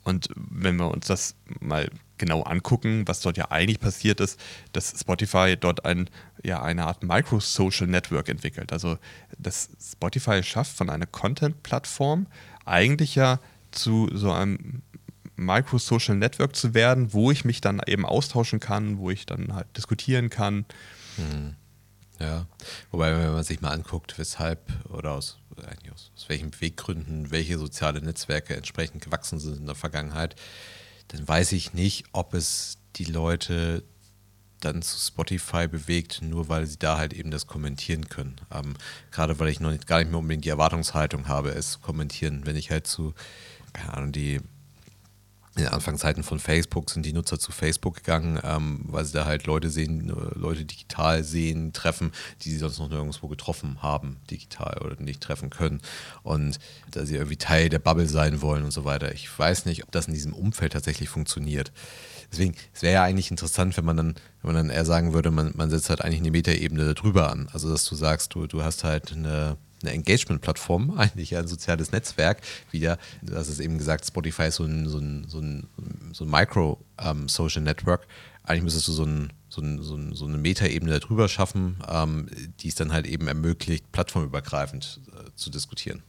Und 0.06 0.28
wenn 0.36 0.76
wir 0.76 0.88
uns 0.88 1.08
das 1.08 1.34
mal 1.58 1.90
genau 2.18 2.42
angucken, 2.42 3.06
was 3.06 3.20
dort 3.20 3.36
ja 3.36 3.50
eigentlich 3.50 3.80
passiert 3.80 4.20
ist, 4.20 4.40
dass 4.72 4.98
Spotify 4.98 5.56
dort 5.58 5.84
ein, 5.84 6.08
ja, 6.42 6.62
eine 6.62 6.86
Art 6.86 7.02
Micro-Social 7.02 7.86
Network 7.86 8.28
entwickelt. 8.28 8.72
Also 8.72 8.98
dass 9.38 9.70
Spotify 9.80 10.42
schafft, 10.42 10.76
von 10.76 10.90
einer 10.90 11.06
Content-Plattform 11.06 12.26
eigentlich 12.64 13.14
ja 13.14 13.40
zu 13.70 14.08
so 14.12 14.32
einem 14.32 14.82
Micro-Social 15.36 16.16
Network 16.16 16.56
zu 16.56 16.74
werden, 16.74 17.12
wo 17.12 17.30
ich 17.30 17.44
mich 17.44 17.60
dann 17.60 17.80
eben 17.86 18.06
austauschen 18.06 18.60
kann, 18.60 18.98
wo 18.98 19.10
ich 19.10 19.26
dann 19.26 19.54
halt 19.54 19.66
diskutieren 19.76 20.30
kann. 20.30 20.64
Hm. 21.16 21.56
Ja, 22.18 22.46
wobei, 22.90 23.14
wenn 23.16 23.32
man 23.32 23.44
sich 23.44 23.60
mal 23.60 23.72
anguckt, 23.72 24.18
weshalb 24.18 24.60
oder 24.88 25.12
aus, 25.12 25.38
aus, 25.92 26.10
welchen 26.28 26.50
Beweggründen 26.50 27.30
welche 27.30 27.58
soziale 27.58 28.00
Netzwerke 28.00 28.56
entsprechend 28.56 29.04
gewachsen 29.04 29.38
sind 29.38 29.58
in 29.58 29.66
der 29.66 29.74
Vergangenheit, 29.74 30.34
dann 31.08 31.26
weiß 31.26 31.52
ich 31.52 31.74
nicht, 31.74 32.04
ob 32.12 32.34
es 32.34 32.78
die 32.96 33.04
Leute 33.04 33.82
dann 34.60 34.82
zu 34.82 34.98
Spotify 34.98 35.68
bewegt, 35.68 36.22
nur 36.22 36.48
weil 36.48 36.66
sie 36.66 36.78
da 36.78 36.96
halt 36.96 37.12
eben 37.12 37.30
das 37.30 37.46
kommentieren 37.46 38.08
können. 38.08 38.36
Ähm, 38.52 38.74
gerade 39.10 39.38
weil 39.38 39.48
ich 39.48 39.60
noch 39.60 39.70
nicht, 39.70 39.86
gar 39.86 39.98
nicht 39.98 40.10
mehr 40.10 40.18
unbedingt 40.18 40.44
die 40.44 40.50
Erwartungshaltung 40.50 41.28
habe, 41.28 41.50
es 41.50 41.80
kommentieren. 41.80 42.42
Wenn 42.44 42.56
ich 42.56 42.70
halt 42.70 42.86
zu, 42.86 43.14
keine 43.72 43.94
Ahnung, 43.94 44.12
die 44.12 44.40
in 45.56 45.64
den 45.64 45.72
Anfangszeiten 45.72 46.22
von 46.22 46.38
Facebook 46.38 46.90
sind 46.90 47.06
die 47.06 47.14
Nutzer 47.14 47.38
zu 47.38 47.50
Facebook 47.50 47.96
gegangen, 47.96 48.38
ähm, 48.44 48.80
weil 48.88 49.04
sie 49.06 49.14
da 49.14 49.24
halt 49.24 49.46
Leute 49.46 49.70
sehen, 49.70 50.10
äh, 50.10 50.38
Leute 50.38 50.66
digital 50.66 51.24
sehen, 51.24 51.72
treffen, 51.72 52.12
die 52.42 52.50
sie 52.50 52.58
sonst 52.58 52.78
noch 52.78 52.90
nirgendwo 52.90 53.26
getroffen 53.28 53.82
haben, 53.82 54.18
digital 54.30 54.82
oder 54.84 55.00
nicht 55.00 55.22
treffen 55.22 55.48
können. 55.48 55.80
Und 56.22 56.58
da 56.90 57.06
sie 57.06 57.14
irgendwie 57.16 57.38
Teil 57.38 57.70
der 57.70 57.78
Bubble 57.78 58.06
sein 58.06 58.42
wollen 58.42 58.64
und 58.64 58.70
so 58.70 58.84
weiter. 58.84 59.14
Ich 59.14 59.38
weiß 59.38 59.64
nicht, 59.64 59.82
ob 59.82 59.90
das 59.92 60.08
in 60.08 60.14
diesem 60.14 60.34
Umfeld 60.34 60.74
tatsächlich 60.74 61.08
funktioniert. 61.08 61.72
Deswegen, 62.30 62.54
es 62.74 62.82
wäre 62.82 62.94
ja 62.94 63.04
eigentlich 63.04 63.30
interessant, 63.30 63.76
wenn 63.78 63.84
man 63.84 63.96
dann, 63.96 64.14
wenn 64.42 64.52
man 64.52 64.66
dann 64.66 64.76
eher 64.76 64.84
sagen 64.84 65.14
würde, 65.14 65.30
man, 65.30 65.52
man 65.56 65.70
setzt 65.70 65.88
halt 65.88 66.02
eigentlich 66.02 66.20
eine 66.20 66.32
Metaebene 66.32 66.92
darüber 66.92 67.30
an. 67.30 67.48
Also 67.52 67.70
dass 67.70 67.84
du 67.84 67.94
sagst, 67.94 68.34
du, 68.34 68.46
du 68.46 68.62
hast 68.62 68.84
halt 68.84 69.12
eine 69.12 69.56
eine 69.82 69.92
Engagement-Plattform, 69.92 70.90
eigentlich 70.98 71.36
ein 71.36 71.46
soziales 71.46 71.92
Netzwerk 71.92 72.40
wieder. 72.70 72.98
Hast 73.32 73.48
es 73.48 73.60
eben 73.60 73.78
gesagt, 73.78 74.06
Spotify 74.06 74.48
ist 74.48 74.56
so 74.56 74.64
ein, 74.64 74.88
so 74.88 74.98
ein, 74.98 75.26
so 75.28 75.38
ein, 75.38 75.68
so 76.12 76.24
ein 76.24 76.30
Micro-Social-Network. 76.30 78.02
Ähm, 78.02 78.08
eigentlich 78.44 78.62
müsstest 78.62 78.88
du 78.88 78.92
so, 78.92 79.04
ein, 79.04 79.32
so, 79.48 79.60
ein, 79.60 79.82
so, 79.82 79.96
ein, 79.96 80.14
so 80.14 80.24
eine 80.26 80.38
Metaebene 80.38 80.98
darüber 81.00 81.28
schaffen, 81.28 81.78
ähm, 81.88 82.28
die 82.60 82.68
es 82.68 82.76
dann 82.76 82.92
halt 82.92 83.06
eben 83.06 83.26
ermöglicht, 83.26 83.90
plattformübergreifend 83.92 85.00
äh, 85.12 85.30
zu 85.34 85.50
diskutieren. 85.50 86.02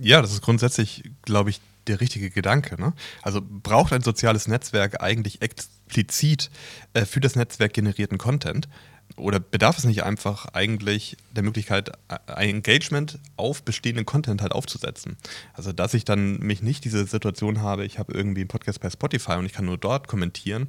Ja, 0.00 0.22
das 0.22 0.32
ist 0.32 0.42
grundsätzlich, 0.42 1.10
glaube 1.22 1.50
ich, 1.50 1.60
der 1.88 2.00
richtige 2.00 2.30
Gedanke. 2.30 2.80
Ne? 2.80 2.92
Also 3.22 3.42
braucht 3.42 3.92
ein 3.92 4.02
soziales 4.02 4.46
Netzwerk 4.46 5.02
eigentlich 5.02 5.42
explizit 5.88 6.50
äh, 6.92 7.04
für 7.04 7.20
das 7.20 7.36
Netzwerk 7.36 7.72
generierten 7.72 8.18
Content? 8.18 8.68
oder 9.16 9.40
bedarf 9.40 9.78
es 9.78 9.84
nicht 9.84 10.04
einfach 10.04 10.46
eigentlich 10.52 11.16
der 11.34 11.42
Möglichkeit, 11.42 11.92
ein 12.26 12.48
Engagement 12.48 13.18
auf 13.36 13.62
bestehenden 13.62 14.06
Content 14.06 14.42
halt 14.42 14.52
aufzusetzen? 14.52 15.16
Also, 15.54 15.72
dass 15.72 15.94
ich 15.94 16.04
dann 16.04 16.38
mich 16.38 16.62
nicht 16.62 16.84
diese 16.84 17.06
Situation 17.06 17.60
habe, 17.60 17.84
ich 17.84 17.98
habe 17.98 18.12
irgendwie 18.12 18.42
einen 18.42 18.48
Podcast 18.48 18.80
bei 18.80 18.90
Spotify 18.90 19.32
und 19.32 19.46
ich 19.46 19.52
kann 19.52 19.64
nur 19.64 19.78
dort 19.78 20.08
kommentieren, 20.08 20.68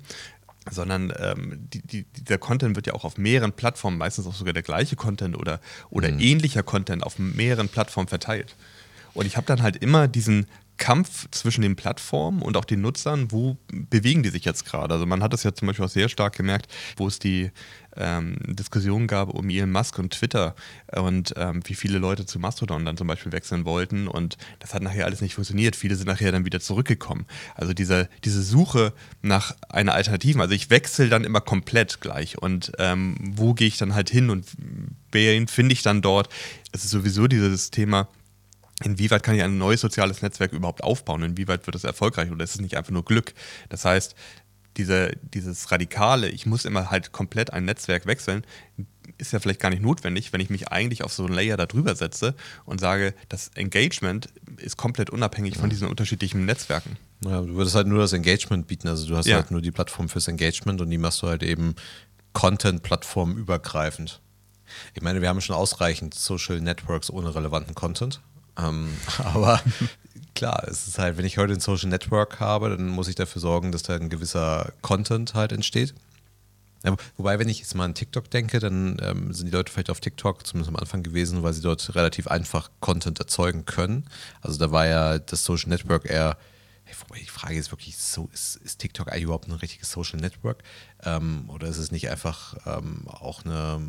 sondern 0.71 1.13
ähm, 1.19 1.68
die, 1.74 1.81
die, 1.81 2.04
dieser 2.06 2.38
Content 2.38 2.75
wird 2.75 2.88
ja 2.88 2.94
auch 2.94 3.04
auf 3.04 3.18
mehreren 3.18 3.54
Plattformen, 3.54 3.98
meistens 3.98 4.27
auch 4.27 4.36
sogar 4.36 4.54
der 4.54 4.63
gleiche 4.63 4.95
Content 4.95 5.38
oder, 5.38 5.60
oder 5.89 6.12
mhm. 6.12 6.19
ähnlicher 6.19 6.63
Content 6.63 7.04
auf 7.04 7.19
mehreren 7.19 7.69
Plattformen 7.69 8.07
verteilt. 8.07 8.56
Und 9.13 9.25
ich 9.25 9.38
habe 9.38 9.48
dann 9.48 9.62
halt 9.62 9.77
immer 9.77 10.07
diesen 10.07 10.48
Kampf 10.79 11.27
zwischen 11.29 11.61
den 11.61 11.75
Plattformen 11.75 12.41
und 12.41 12.57
auch 12.57 12.65
den 12.65 12.81
Nutzern, 12.81 13.31
wo 13.31 13.57
bewegen 13.71 14.23
die 14.23 14.29
sich 14.29 14.45
jetzt 14.45 14.65
gerade? 14.65 14.95
Also 14.95 15.05
man 15.05 15.21
hat 15.21 15.33
das 15.33 15.43
ja 15.43 15.53
zum 15.53 15.67
Beispiel 15.67 15.85
auch 15.85 15.89
sehr 15.89 16.09
stark 16.09 16.35
gemerkt, 16.35 16.67
wo 16.97 17.05
es 17.05 17.19
die 17.19 17.51
ähm, 17.95 18.37
Diskussion 18.45 19.07
gab 19.07 19.29
um 19.29 19.49
Elon 19.49 19.71
Musk 19.71 19.99
und 19.99 20.13
Twitter 20.13 20.55
und 20.95 21.33
ähm, 21.37 21.61
wie 21.65 21.75
viele 21.75 21.99
Leute 21.99 22.25
zu 22.25 22.39
Mastodon 22.39 22.85
dann 22.85 22.97
zum 22.97 23.07
Beispiel 23.07 23.31
wechseln 23.31 23.65
wollten 23.65 24.07
und 24.07 24.37
das 24.59 24.73
hat 24.73 24.81
nachher 24.81 25.05
alles 25.05 25.21
nicht 25.21 25.36
funktioniert. 25.36 25.75
Viele 25.75 25.95
sind 25.95 26.07
nachher 26.07 26.31
dann 26.31 26.45
wieder 26.45 26.59
zurückgekommen. 26.59 27.25
Also 27.55 27.74
diese, 27.74 28.09
diese 28.24 28.41
Suche 28.41 28.93
nach 29.21 29.55
einer 29.69 29.93
Alternative, 29.93 30.39
also 30.39 30.53
ich 30.53 30.69
wechsle 30.69 31.09
dann 31.09 31.24
immer 31.24 31.41
komplett 31.41 32.01
gleich 32.01 32.38
und 32.38 32.71
ähm, 32.79 33.15
wo 33.19 33.53
gehe 33.53 33.67
ich 33.67 33.77
dann 33.77 33.93
halt 33.93 34.09
hin 34.09 34.29
und 34.29 34.45
wen 35.12 35.48
finde 35.48 35.74
ich 35.74 35.81
dann 35.81 36.01
dort? 36.01 36.29
Es 36.71 36.86
ist 36.86 36.91
sowieso 36.91 37.27
dieses 37.27 37.71
Thema, 37.71 38.07
inwieweit 38.83 39.24
kann 39.24 39.36
ich 39.36 39.43
ein 39.43 39.57
neues 39.57 39.81
soziales 39.81 40.21
Netzwerk 40.21 40.53
überhaupt 40.53 40.83
aufbauen? 40.83 41.24
Inwieweit 41.24 41.65
wird 41.67 41.75
es 41.75 41.83
erfolgreich 41.83 42.31
oder 42.31 42.43
ist 42.43 42.55
es 42.55 42.62
nicht 42.62 42.77
einfach 42.77 42.91
nur 42.91 43.05
Glück? 43.05 43.33
Das 43.69 43.86
heißt, 43.86 44.15
diese, 44.77 45.12
dieses 45.21 45.71
Radikale, 45.71 46.29
ich 46.29 46.45
muss 46.45 46.65
immer 46.65 46.89
halt 46.89 47.12
komplett 47.12 47.51
ein 47.51 47.65
Netzwerk 47.65 48.05
wechseln, 48.05 48.43
ist 49.17 49.33
ja 49.33 49.39
vielleicht 49.39 49.59
gar 49.59 49.69
nicht 49.69 49.81
notwendig, 49.81 50.31
wenn 50.31 50.39
ich 50.39 50.50
mich 50.50 50.69
eigentlich 50.69 51.03
auf 51.03 51.12
so 51.12 51.25
einen 51.25 51.33
Layer 51.33 51.57
da 51.57 51.65
drüber 51.65 51.95
setze 51.95 52.36
und 52.65 52.79
sage, 52.79 53.13
das 53.27 53.50
Engagement 53.55 54.29
ist 54.57 54.77
komplett 54.77 55.09
unabhängig 55.09 55.57
von 55.57 55.69
diesen 55.69 55.88
unterschiedlichen 55.88 56.45
Netzwerken. 56.45 56.98
Ja, 57.25 57.41
du 57.41 57.55
würdest 57.55 57.75
halt 57.75 57.88
nur 57.88 58.00
das 58.00 58.13
Engagement 58.13 58.67
bieten, 58.67 58.88
also 58.88 59.07
du 59.07 59.17
hast 59.17 59.27
ja. 59.27 59.36
halt 59.36 59.51
nur 59.51 59.62
die 59.62 59.71
Plattform 59.71 60.07
fürs 60.07 60.27
Engagement 60.29 60.79
und 60.79 60.89
die 60.89 60.98
machst 60.98 61.21
du 61.21 61.27
halt 61.27 61.43
eben 61.43 61.75
Content-Plattform 62.33 63.38
übergreifend. 63.38 64.21
Ich 64.93 65.01
meine, 65.01 65.21
wir 65.21 65.29
haben 65.29 65.41
schon 65.41 65.55
ausreichend 65.55 66.13
Social 66.13 66.62
Networks 66.62 67.09
ohne 67.09 67.33
relevanten 67.33 67.75
Content. 67.75 68.21
Ähm, 68.58 68.89
aber 69.24 69.62
klar, 70.36 70.63
es 70.68 70.88
ist 70.88 71.00
halt, 71.00 71.18
wenn 71.18 71.25
ich 71.25 71.38
heute 71.38 71.53
ein 71.53 71.60
Social 71.60 71.89
Network 71.89 72.39
habe, 72.39 72.70
dann 72.70 72.88
muss 72.88 73.08
ich 73.08 73.15
dafür 73.15 73.41
sorgen, 73.41 73.72
dass 73.72 73.84
da 73.84 73.96
ein 73.96 74.10
gewisser 74.10 74.74
Content 74.82 75.34
halt 75.34 75.51
entsteht. 75.51 75.94
Ja, 76.86 76.96
wobei, 77.18 77.39
wenn 77.39 77.50
ich 77.50 77.60
jetzt 77.60 77.75
mal 77.75 77.84
an 77.84 77.94
TikTok 77.94 78.29
denke, 78.29 78.60
dann 78.60 78.98
ähm, 79.01 79.34
sind 79.34 79.48
die 79.48 79.51
Leute 79.51 79.70
vielleicht 79.70 79.89
auf 79.89 80.00
TikTok 80.00 80.48
zumindest 80.48 80.70
am 80.70 80.77
Anfang 80.77 81.03
gewesen, 81.03 81.44
weil 81.44 81.51
sie 81.51 81.62
dort 81.62 81.94
relativ 81.94 82.27
einfach 82.27 82.70
Content 82.79 83.20
erzeugen 83.20 83.65
können. 83.65 84.06
Also 84.41 84.58
da 84.58 84.72
war 84.72 84.88
ja 84.88 85.20
das 85.20 85.44
Social 85.44 85.70
Network 85.70 86.10
eher 86.10 86.38
Wobei 87.08 87.20
die 87.20 87.25
Frage 87.25 87.58
ist 87.58 87.72
wirklich 87.72 87.98
so, 87.98 88.29
ist, 88.34 88.56
ist 88.58 88.79
TikTok 88.79 89.12
eigentlich 89.12 89.24
überhaupt 89.24 89.48
ein 89.48 89.53
richtiges 89.53 89.91
Social 89.91 90.20
Network? 90.20 90.63
Ähm, 91.03 91.50
oder 91.50 91.68
ist 91.68 91.77
es 91.77 91.91
nicht 91.91 92.10
einfach 92.10 92.56
ähm, 92.65 93.08
auch 93.08 93.46
eine, 93.46 93.82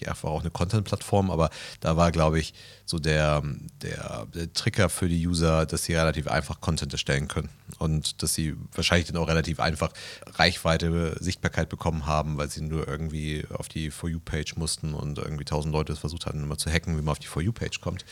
nicht 0.00 0.08
einfach 0.08 0.28
auch 0.28 0.40
eine 0.40 0.50
Content-Plattform? 0.50 1.30
Aber 1.30 1.50
da 1.80 1.96
war, 1.96 2.12
glaube 2.12 2.38
ich, 2.38 2.54
so 2.84 2.98
der, 2.98 3.42
der, 3.82 4.26
der 4.32 4.52
Trigger 4.52 4.88
für 4.88 5.08
die 5.08 5.26
User, 5.26 5.66
dass 5.66 5.84
sie 5.84 5.94
relativ 5.94 6.28
einfach 6.28 6.60
Content 6.60 6.92
erstellen 6.92 7.26
können 7.26 7.48
und 7.78 8.22
dass 8.22 8.34
sie 8.34 8.54
wahrscheinlich 8.74 9.08
dann 9.08 9.16
auch 9.16 9.28
relativ 9.28 9.58
einfach 9.58 9.90
Reichweite, 10.34 11.16
Sichtbarkeit 11.20 11.68
bekommen 11.68 12.06
haben, 12.06 12.38
weil 12.38 12.48
sie 12.48 12.62
nur 12.62 12.86
irgendwie 12.86 13.44
auf 13.52 13.68
die 13.68 13.90
For 13.90 14.08
You-Page 14.08 14.56
mussten 14.56 14.94
und 14.94 15.18
irgendwie 15.18 15.44
tausend 15.44 15.72
Leute 15.72 15.92
es 15.92 15.98
versucht 15.98 16.26
hatten, 16.26 16.44
immer 16.44 16.58
zu 16.58 16.70
hacken, 16.70 16.96
wie 16.96 17.02
man 17.02 17.12
auf 17.12 17.18
die 17.18 17.26
For 17.26 17.42
You-Page 17.42 17.80
kommt. 17.80 18.04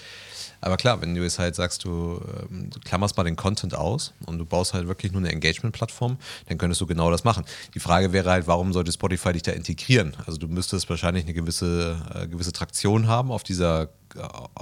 Aber 0.60 0.76
klar, 0.76 1.00
wenn 1.02 1.14
du 1.14 1.22
jetzt 1.22 1.38
halt 1.38 1.54
sagst, 1.54 1.84
du, 1.84 2.20
ähm, 2.50 2.70
du 2.70 2.80
klammerst 2.80 3.16
mal 3.16 3.24
den 3.24 3.36
Content 3.36 3.74
aus 3.74 4.14
und 4.26 4.38
du 4.38 4.46
baust 4.46 4.72
halt 4.74 4.88
wirklich 4.88 5.12
nur 5.12 5.20
eine 5.20 5.30
Engagement-Plattform, 5.30 6.18
dann 6.48 6.58
könntest 6.58 6.80
du 6.80 6.86
genau 6.86 7.10
das 7.10 7.22
machen. 7.22 7.44
Die 7.74 7.80
Frage 7.80 8.12
wäre 8.12 8.30
halt, 8.30 8.46
warum 8.46 8.72
sollte 8.72 8.90
Spotify 8.90 9.32
dich 9.32 9.42
da 9.42 9.52
integrieren? 9.52 10.16
Also 10.26 10.38
du 10.38 10.48
müsstest 10.48 10.88
wahrscheinlich 10.88 11.24
eine 11.24 11.34
gewisse, 11.34 11.73
äh, 11.80 12.26
gewisse 12.28 12.52
Traktion 12.52 13.08
haben 13.08 13.30
auf 13.30 13.42
dieser 13.42 13.88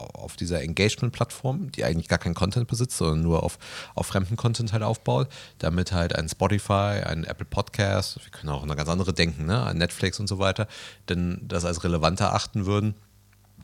auf 0.02 0.36
dieser 0.36 0.62
Engagement-Plattform, 0.62 1.72
die 1.72 1.84
eigentlich 1.84 2.08
gar 2.08 2.18
keinen 2.18 2.34
Content 2.34 2.68
besitzt, 2.68 2.96
sondern 2.96 3.22
nur 3.22 3.42
auf, 3.42 3.58
auf 3.94 4.06
fremden 4.06 4.36
Content 4.36 4.72
halt 4.72 4.82
aufbaut, 4.82 5.28
damit 5.58 5.92
halt 5.92 6.16
ein 6.16 6.28
Spotify, 6.28 7.02
ein 7.04 7.24
Apple 7.24 7.44
Podcast, 7.44 8.16
wir 8.16 8.30
können 8.30 8.48
auch 8.48 8.62
eine 8.62 8.76
ganz 8.76 8.88
andere 8.88 9.12
denken, 9.12 9.46
ne, 9.46 9.64
ein 9.66 9.76
Netflix 9.76 10.18
und 10.18 10.26
so 10.26 10.38
weiter, 10.38 10.68
denn 11.08 11.40
das 11.42 11.64
als 11.64 11.84
relevant 11.84 12.20
erachten 12.20 12.66
würden, 12.66 12.94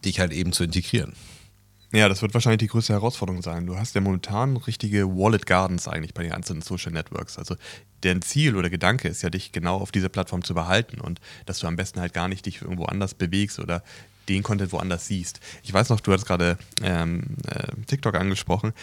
dich 0.04 0.20
halt 0.20 0.32
eben 0.32 0.52
zu 0.52 0.64
integrieren. 0.64 1.14
Ja, 1.90 2.08
das 2.10 2.20
wird 2.20 2.34
wahrscheinlich 2.34 2.58
die 2.58 2.66
größte 2.66 2.92
Herausforderung 2.92 3.40
sein. 3.40 3.66
Du 3.66 3.78
hast 3.78 3.94
ja 3.94 4.02
momentan 4.02 4.58
richtige 4.58 5.08
Wallet 5.08 5.46
Gardens 5.46 5.88
eigentlich 5.88 6.12
bei 6.12 6.22
den 6.22 6.32
einzelnen 6.32 6.60
Social 6.60 6.92
Networks. 6.92 7.38
Also 7.38 7.56
deren 8.02 8.20
Ziel 8.20 8.56
oder 8.56 8.68
Gedanke 8.68 9.08
ist 9.08 9.22
ja, 9.22 9.30
dich 9.30 9.52
genau 9.52 9.78
auf 9.78 9.90
dieser 9.90 10.10
Plattform 10.10 10.44
zu 10.44 10.52
behalten 10.52 11.00
und 11.00 11.18
dass 11.46 11.60
du 11.60 11.66
am 11.66 11.76
besten 11.76 12.00
halt 12.00 12.12
gar 12.12 12.28
nicht 12.28 12.44
dich 12.44 12.60
irgendwo 12.60 12.84
anders 12.84 13.14
bewegst 13.14 13.58
oder 13.58 13.82
den 14.28 14.42
Content 14.42 14.70
woanders 14.72 15.06
siehst. 15.06 15.40
Ich 15.62 15.72
weiß 15.72 15.88
noch, 15.88 16.00
du 16.00 16.12
hattest 16.12 16.26
gerade 16.26 16.58
ähm, 16.82 17.36
äh, 17.46 17.68
TikTok 17.86 18.14
angesprochen. 18.16 18.74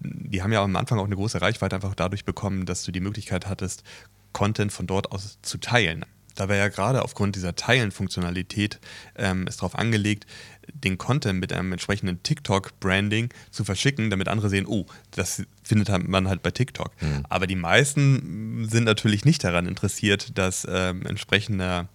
Die 0.00 0.42
haben 0.42 0.52
ja 0.52 0.62
am 0.62 0.74
Anfang 0.74 0.98
auch 0.98 1.04
eine 1.04 1.14
große 1.14 1.40
Reichweite 1.40 1.76
einfach 1.76 1.94
dadurch 1.94 2.24
bekommen, 2.24 2.66
dass 2.66 2.82
du 2.82 2.90
die 2.90 3.00
Möglichkeit 3.00 3.46
hattest, 3.46 3.84
Content 4.32 4.72
von 4.72 4.88
dort 4.88 5.12
aus 5.12 5.38
zu 5.42 5.58
teilen. 5.58 6.04
Da 6.38 6.48
wäre 6.48 6.60
ja 6.60 6.68
gerade 6.68 7.02
aufgrund 7.02 7.34
dieser 7.34 7.56
Teilen-Funktionalität 7.56 8.78
ähm, 9.16 9.48
ist 9.48 9.58
darauf 9.58 9.76
angelegt, 9.76 10.24
den 10.72 10.96
Content 10.96 11.40
mit 11.40 11.52
einem 11.52 11.72
entsprechenden 11.72 12.22
TikTok-Branding 12.22 13.30
zu 13.50 13.64
verschicken, 13.64 14.08
damit 14.08 14.28
andere 14.28 14.48
sehen, 14.48 14.66
oh, 14.66 14.86
das 15.10 15.42
findet 15.64 15.88
man 16.06 16.28
halt 16.28 16.42
bei 16.42 16.52
TikTok. 16.52 16.92
Mhm. 17.00 17.24
Aber 17.28 17.48
die 17.48 17.56
meisten 17.56 18.68
sind 18.70 18.84
natürlich 18.84 19.24
nicht 19.24 19.42
daran 19.42 19.66
interessiert, 19.66 20.38
dass 20.38 20.64
ähm, 20.70 21.04
entsprechender 21.06 21.88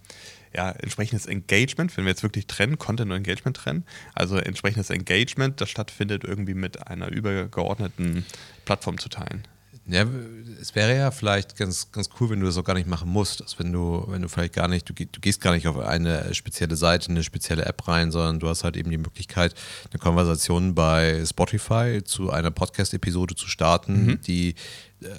ja, 0.53 0.71
entsprechendes 0.71 1.25
Engagement, 1.25 1.95
wenn 1.95 2.03
wir 2.03 2.11
jetzt 2.11 2.23
wirklich 2.23 2.45
trennen, 2.45 2.77
Content 2.77 3.11
und 3.11 3.17
Engagement 3.17 3.57
trennen, 3.57 3.85
also 4.13 4.37
entsprechendes 4.37 4.89
Engagement, 4.89 5.61
das 5.61 5.69
stattfindet, 5.69 6.25
irgendwie 6.25 6.53
mit 6.53 6.85
einer 6.87 7.09
übergeordneten 7.09 8.25
Plattform 8.65 8.97
zu 8.97 9.09
teilen. 9.09 9.47
Ja, 9.85 10.05
es 10.61 10.75
wäre 10.75 10.95
ja 10.95 11.11
vielleicht 11.11 11.57
ganz, 11.57 11.91
ganz 11.91 12.09
cool, 12.19 12.29
wenn 12.29 12.39
du 12.39 12.45
das 12.45 12.57
auch 12.57 12.63
gar 12.63 12.73
nicht 12.73 12.87
machen 12.87 13.09
musst. 13.09 13.41
Also 13.41 13.59
wenn 13.59 13.73
du, 13.73 14.05
wenn 14.07 14.21
du 14.21 14.29
vielleicht 14.29 14.53
gar 14.53 14.69
nicht, 14.69 14.87
du, 14.87 14.93
du 14.93 15.19
gehst 15.19 15.41
gar 15.41 15.53
nicht 15.53 15.67
auf 15.67 15.77
eine 15.77 16.33
spezielle 16.33 16.77
Seite, 16.77 17.09
eine 17.09 17.21
spezielle 17.21 17.65
App 17.65 17.85
rein, 17.85 18.09
sondern 18.09 18.39
du 18.39 18.47
hast 18.47 18.63
halt 18.63 18.77
eben 18.77 18.91
die 18.91 18.97
Möglichkeit, 18.97 19.53
eine 19.91 19.99
Konversation 19.99 20.73
bei 20.73 21.21
Spotify 21.25 22.01
zu 22.01 22.31
einer 22.31 22.51
Podcast-Episode 22.51 23.35
zu 23.35 23.47
starten, 23.47 24.05
mhm. 24.05 24.21
die 24.21 24.55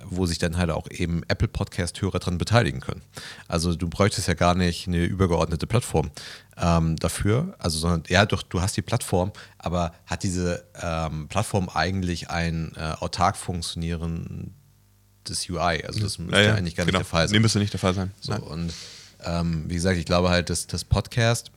wo 0.05 0.27
sich 0.27 0.39
dann 0.39 0.57
halt 0.57 0.71
auch 0.71 0.91
eben 0.91 1.23
Apple 1.29 1.49
Podcast-Hörer 1.49 2.19
dran 2.19 2.39
beteiligen 2.39 2.81
können. 2.81 3.03
Also 3.49 3.75
du 3.75 3.89
bräuchtest 3.89 4.29
ja 4.29 4.35
gar 4.35 4.55
nicht 4.55 4.89
eine 4.89 5.05
übergeordnete 5.05 5.67
Plattform 5.67 6.11
ähm, 6.57 6.97
dafür, 6.97 7.55
also 7.59 7.79
sondern 7.79 8.05
ja, 8.09 8.27
doch, 8.27 8.43
du 8.43 8.61
hast 8.61 8.77
die 8.77 8.83
Plattform, 8.83 9.33
aber 9.59 9.93
hat 10.07 10.23
diese 10.23 10.65
ähm, 10.81 11.29
Plattform 11.29 11.69
eigentlich 11.69 12.31
ein 12.31 12.73
äh, 12.77 12.93
autark 13.01 13.37
funktionierendes 13.37 14.53
UI? 15.49 15.85
Also 15.85 16.01
das 16.01 16.19
müsste 16.19 16.37
ja, 16.37 16.43
ja, 16.43 16.55
eigentlich 16.55 16.77
gar 16.77 16.87
genau. 16.87 16.99
nicht 16.99 17.07
der 17.07 17.11
Fall 17.11 17.29
sein. 17.29 17.37
Nee, 17.37 17.41
müsste 17.41 17.59
nicht 17.59 17.73
der 17.73 17.81
Fall 17.81 17.95
sein. 17.95 18.13
So, 18.21 18.35
und 18.35 18.73
ähm, 19.25 19.65
wie 19.69 19.75
gesagt, 19.75 19.97
ich 19.99 20.05
glaube 20.05 20.31
halt, 20.31 20.51
dass 20.51 20.67
das 20.67 20.85
Podcast 20.85 21.51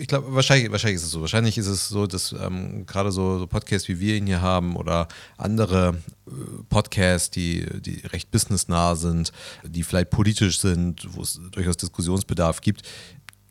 ich 0.00 0.06
glaube, 0.06 0.34
wahrscheinlich, 0.34 0.70
wahrscheinlich 0.72 0.96
ist 0.96 1.04
es 1.04 1.10
so. 1.10 1.20
Wahrscheinlich 1.20 1.58
ist 1.58 1.66
es 1.66 1.88
so, 1.88 2.06
dass 2.06 2.32
ähm, 2.32 2.86
gerade 2.86 3.12
so, 3.12 3.38
so, 3.38 3.46
Podcasts 3.46 3.86
wie 3.86 4.00
wir 4.00 4.16
ihn 4.16 4.26
hier 4.26 4.40
haben 4.40 4.76
oder 4.76 5.08
andere 5.36 5.98
äh, 6.26 6.30
Podcasts, 6.70 7.30
die, 7.30 7.66
die 7.80 8.00
recht 8.06 8.30
businessnah 8.30 8.94
sind, 8.94 9.30
die 9.62 9.82
vielleicht 9.82 10.08
politisch 10.08 10.58
sind, 10.58 11.06
wo 11.14 11.20
es 11.20 11.38
durchaus 11.50 11.76
Diskussionsbedarf 11.76 12.62
gibt, 12.62 12.82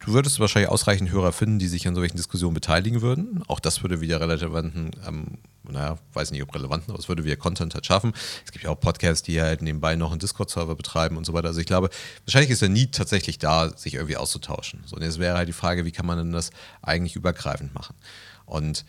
Du 0.09 0.15
würdest 0.15 0.39
wahrscheinlich 0.39 0.71
ausreichend 0.71 1.11
Hörer 1.11 1.31
finden, 1.31 1.59
die 1.59 1.67
sich 1.67 1.87
an 1.87 1.93
solchen 1.93 2.17
Diskussionen 2.17 2.55
beteiligen 2.55 3.03
würden. 3.03 3.43
Auch 3.47 3.59
das 3.59 3.83
würde 3.83 4.01
wieder 4.01 4.19
relevanten, 4.19 4.89
ähm, 5.05 5.37
naja, 5.61 5.99
weiß 6.13 6.31
nicht 6.31 6.41
ob 6.41 6.55
relevanten, 6.55 6.89
aber 6.89 6.97
es 6.97 7.07
würde 7.07 7.25
wieder 7.25 7.35
Content 7.35 7.75
halt 7.75 7.85
schaffen. 7.85 8.13
Es 8.43 8.51
gibt 8.51 8.65
ja 8.65 8.71
auch 8.71 8.79
Podcasts, 8.79 9.21
die 9.21 9.39
halt 9.39 9.61
nebenbei 9.61 9.95
noch 9.95 10.09
einen 10.09 10.19
Discord-Server 10.19 10.75
betreiben 10.75 11.15
und 11.15 11.27
so 11.27 11.33
weiter. 11.33 11.49
Also 11.49 11.59
ich 11.59 11.67
glaube, 11.67 11.91
wahrscheinlich 12.25 12.49
ist 12.49 12.63
der 12.63 12.69
Need 12.69 12.95
tatsächlich 12.95 13.37
da, 13.37 13.69
sich 13.69 13.93
irgendwie 13.93 14.17
auszutauschen. 14.17 14.81
So, 14.87 14.95
und 14.95 15.03
jetzt 15.03 15.19
wäre 15.19 15.37
halt 15.37 15.47
die 15.47 15.53
Frage, 15.53 15.85
wie 15.85 15.91
kann 15.91 16.07
man 16.07 16.17
denn 16.17 16.31
das 16.31 16.49
eigentlich 16.81 17.15
übergreifend 17.15 17.75
machen? 17.75 17.95
Und 18.47 18.85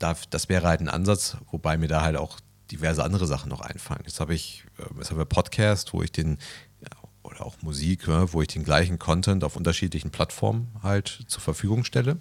da, 0.00 0.16
das 0.30 0.48
wäre 0.48 0.66
halt 0.66 0.80
ein 0.80 0.88
Ansatz, 0.88 1.36
wobei 1.52 1.78
mir 1.78 1.86
da 1.86 2.02
halt 2.02 2.16
auch 2.16 2.40
diverse 2.72 3.04
andere 3.04 3.28
Sachen 3.28 3.48
noch 3.48 3.60
einfallen. 3.60 4.02
Jetzt 4.06 4.18
habe 4.18 4.34
ich, 4.34 4.64
äh, 4.78 4.98
jetzt 4.98 5.12
haben 5.12 5.18
wir 5.18 5.24
Podcast, 5.24 5.92
wo 5.92 6.02
ich 6.02 6.10
den 6.10 6.38
oder 7.24 7.44
auch 7.44 7.60
Musik, 7.62 8.06
wo 8.06 8.42
ich 8.42 8.48
den 8.48 8.64
gleichen 8.64 8.98
Content 8.98 9.42
auf 9.44 9.56
unterschiedlichen 9.56 10.10
Plattformen 10.10 10.68
halt 10.82 11.24
zur 11.26 11.42
Verfügung 11.42 11.84
stelle 11.84 12.18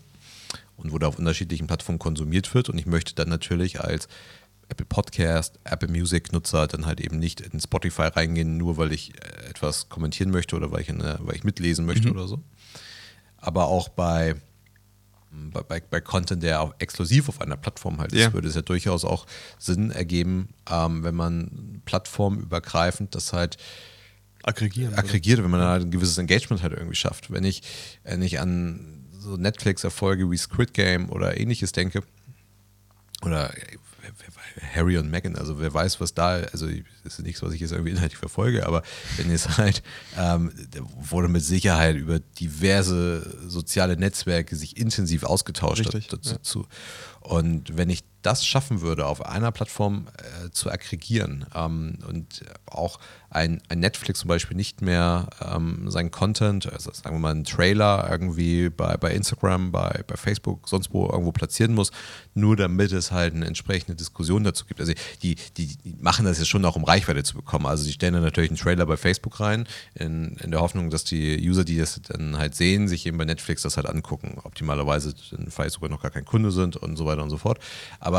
und 0.78 0.92
wo 0.92 0.98
der 0.98 1.10
auf 1.10 1.20
unterschiedlichen 1.20 1.68
Plattformen 1.68 2.00
konsumiert 2.00 2.54
wird. 2.54 2.70
Und 2.70 2.78
ich 2.78 2.86
möchte 2.86 3.14
dann 3.14 3.30
natürlich 3.30 3.82
als 3.82 4.08
Apple 4.70 4.86
Podcast, 4.86 5.60
Apple 5.66 5.90
Music 5.90 6.32
Nutzer 6.32 6.68
dann 6.68 6.86
halt 6.86 7.02
eben 7.02 7.20
nicht 7.20 7.42
in 7.42 7.60
Spotify 7.60 8.04
reingehen, 8.04 8.58
nur 8.58 8.78
weil 8.78 8.92
ich 8.94 9.14
äh, 9.16 9.50
etwas 9.50 9.90
kommentieren 9.90 10.32
möchte 10.32 10.56
oder 10.56 10.72
weil 10.72 10.82
ich, 10.82 10.90
eine, 10.90 11.20
weil 11.22 11.36
ich 11.36 11.44
mitlesen 11.44 11.86
möchte 11.86 12.08
mhm. 12.08 12.16
oder 12.16 12.28
so. 12.28 12.42
Aber 13.38 13.68
auch 13.68 13.90
bei, 13.90 14.36
bei, 15.32 15.82
bei 15.82 16.02
Content, 16.02 16.42
der 16.44 16.62
auch 16.62 16.74
exklusiv 16.80 17.28
auf 17.28 17.42
einer 17.42 17.58
Plattform 17.58 18.00
halt 18.00 18.14
ja. 18.14 18.28
ist, 18.28 18.34
würde 18.34 18.48
es 18.48 18.56
ja 18.56 18.62
durchaus 18.62 19.04
auch 19.04 19.26
Sinn 19.60 19.92
ergeben, 19.92 20.50
ähm, 20.72 21.04
wenn 21.04 21.16
man 21.16 21.82
plattformübergreifend 21.84 23.14
das 23.16 23.34
halt 23.34 23.58
aggregieren. 24.44 24.94
Aggregiert, 24.96 25.44
wenn 25.44 25.52
man 25.52 25.60
da 25.60 25.76
ein 25.76 25.92
gewisses 25.92 26.18
Engagement 26.18 26.62
halt 26.64 26.74
irgendwie 26.74 26.96
schafft. 26.96 27.32
Wenn 27.32 27.44
ich, 27.44 27.64
wenn 28.04 28.22
ich 28.22 28.40
an 28.40 29.08
so 29.12 29.38
Netflix-Erfolge 29.38 30.30
wie 30.30 30.38
Squid 30.38 30.74
Game 30.74 31.10
oder 31.10 31.40
ähnliches 31.40 31.72
denke, 31.72 32.04
oder 33.24 33.54
Harry 34.74 34.98
und 34.98 35.10
Meghan, 35.10 35.36
also 35.36 35.60
wer 35.60 35.74
weiß, 35.74 36.00
was 36.00 36.14
da, 36.14 36.36
also 36.52 36.68
das 37.04 37.20
ist 37.20 37.26
nichts, 37.26 37.42
was 37.42 37.54
ich 37.54 37.62
jetzt 37.62 37.72
irgendwie 37.72 37.92
inhaltlich 37.96 38.18
verfolge, 38.18 38.66
aber 38.66 38.84
wenn 39.18 39.32
jetzt 39.32 39.58
halt, 39.58 39.82
ähm, 40.18 40.52
wurde 41.00 41.28
mit 41.28 41.44
Sicherheit 41.44 41.96
über 41.96 42.20
diverse 42.20 43.36
soziale 43.48 43.98
Netzwerke 43.98 44.56
sich 44.56 44.78
intensiv 44.78 45.24
ausgetauscht 45.24 45.94
Richtig, 45.94 46.08
dazu. 46.08 46.60
Ja. 46.60 47.30
Und 47.30 47.78
wenn 47.78 47.90
ich 47.90 48.04
das 48.24 48.46
schaffen 48.46 48.82
würde, 48.82 49.06
auf 49.06 49.26
einer 49.26 49.52
Plattform 49.52 50.08
äh, 50.18 50.50
zu 50.52 50.72
aggregieren 50.72 51.46
ähm, 51.56 52.00
und 52.08 52.44
auch 52.66 53.00
ein, 53.30 53.62
ein, 53.70 53.80
Netflix 53.80 54.20
zum 54.20 54.28
Beispiel 54.28 54.56
nicht 54.56 54.82
mehr 54.82 55.28
ähm, 55.42 55.90
seinen 55.90 56.12
Content, 56.12 56.72
also 56.72 56.92
sagen 56.92 57.16
wir 57.16 57.20
mal 57.20 57.32
einen 57.32 57.44
Trailer 57.46 58.08
irgendwie 58.10 58.70
bei, 58.70 58.96
bei 58.98 59.12
Instagram, 59.12 59.72
bei, 59.72 60.04
bei 60.06 60.16
Facebook, 60.16 60.70
sonst 60.70 60.94
wo 60.94 61.08
irgendwo 61.08 61.32
platzieren 61.32 61.74
muss, 61.74 61.92
nur 62.36 62.56
damit 62.56 62.92
es 62.92 63.12
halt 63.12 63.34
eine 63.34 63.46
entsprechende 63.46 63.96
Diskussion 63.96 64.44
dazu 64.44 64.66
gibt. 64.66 64.80
Also 64.80 64.94
die, 65.24 65.36
die, 65.58 65.78
die 65.78 65.96
machen 66.00 66.26
das 66.26 66.38
jetzt 66.38 66.50
schon 66.50 66.64
auch, 66.64 66.76
um 66.76 66.84
Reichweite 66.84 67.24
zu 67.24 67.36
bekommen. 67.36 67.66
Also 67.66 67.86
die 67.86 67.94
stellen 67.94 68.14
dann 68.14 68.24
natürlich 68.24 68.52
einen 68.52 68.60
Trailer 68.60 68.86
bei 68.86 68.98
Facebook 68.98 69.40
rein, 69.40 69.68
in, 69.96 70.36
in 70.38 70.52
der 70.52 70.62
Hoffnung, 70.62 70.92
dass 70.92 71.04
die 71.04 71.38
User, 71.48 71.64
die 71.64 71.78
das 71.78 72.00
dann 72.04 72.38
halt 72.38 72.56
sehen, 72.56 72.88
sich 72.88 73.06
eben 73.08 73.18
bei 73.18 73.26
Netflix 73.26 73.64
das 73.64 73.78
halt 73.78 73.88
angucken. 73.88 74.38
Optimalerweise 74.44 75.16
dann 75.32 75.50
vielleicht 75.50 75.74
sogar 75.74 75.90
noch 75.90 76.02
gar 76.02 76.12
kein 76.12 76.26
Kunde 76.26 76.52
sind 76.52 76.78
und 76.78 76.98
so 76.98 77.06
weiter 77.06 77.24
und 77.24 77.32
so 77.32 77.38
fort. 77.38 77.60
Aber 78.00 78.13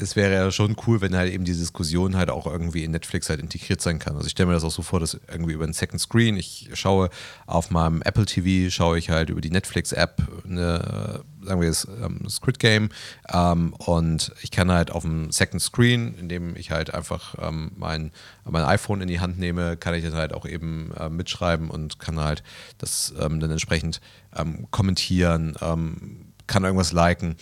es 0.00 0.16
wäre 0.16 0.32
ja 0.32 0.50
schon 0.50 0.76
cool, 0.86 1.00
wenn 1.00 1.14
halt 1.14 1.32
eben 1.32 1.44
die 1.44 1.52
Diskussion 1.52 2.16
halt 2.16 2.30
auch 2.30 2.46
irgendwie 2.46 2.84
in 2.84 2.90
Netflix 2.90 3.28
halt 3.28 3.40
integriert 3.40 3.80
sein 3.80 3.98
kann. 3.98 4.14
Also 4.16 4.26
ich 4.26 4.32
stelle 4.32 4.46
mir 4.46 4.54
das 4.54 4.64
auch 4.64 4.70
so 4.70 4.82
vor, 4.82 5.00
dass 5.00 5.18
irgendwie 5.30 5.52
über 5.52 5.64
einen 5.64 5.72
Second 5.72 6.00
Screen, 6.00 6.36
ich 6.36 6.70
schaue 6.74 7.10
auf 7.46 7.70
meinem 7.70 8.02
Apple 8.02 8.24
TV, 8.24 8.70
schaue 8.70 8.98
ich 8.98 9.10
halt 9.10 9.30
über 9.30 9.40
die 9.40 9.50
Netflix-App 9.50 10.22
eine, 10.44 11.22
sagen 11.42 11.60
wir 11.60 11.68
jetzt, 11.68 11.86
ähm, 12.02 12.28
Squid 12.28 12.58
Game 12.58 12.88
ähm, 13.32 13.74
und 13.78 14.32
ich 14.42 14.50
kann 14.50 14.70
halt 14.70 14.90
auf 14.90 15.02
dem 15.02 15.30
Second 15.30 15.60
Screen, 15.60 16.14
indem 16.18 16.56
ich 16.56 16.70
halt 16.70 16.94
einfach 16.94 17.34
ähm, 17.40 17.72
mein, 17.76 18.12
mein 18.44 18.64
iPhone 18.64 19.02
in 19.02 19.08
die 19.08 19.20
Hand 19.20 19.38
nehme, 19.38 19.76
kann 19.76 19.94
ich 19.94 20.04
dann 20.04 20.14
halt 20.14 20.32
auch 20.32 20.46
eben 20.46 20.92
äh, 20.98 21.08
mitschreiben 21.10 21.70
und 21.70 21.98
kann 21.98 22.18
halt 22.18 22.42
das 22.78 23.12
ähm, 23.20 23.40
dann 23.40 23.50
entsprechend 23.50 24.00
ähm, 24.34 24.66
kommentieren, 24.70 25.56
ähm, 25.60 26.29
kann 26.50 26.64
irgendwas 26.64 26.92
liken. 26.92 27.36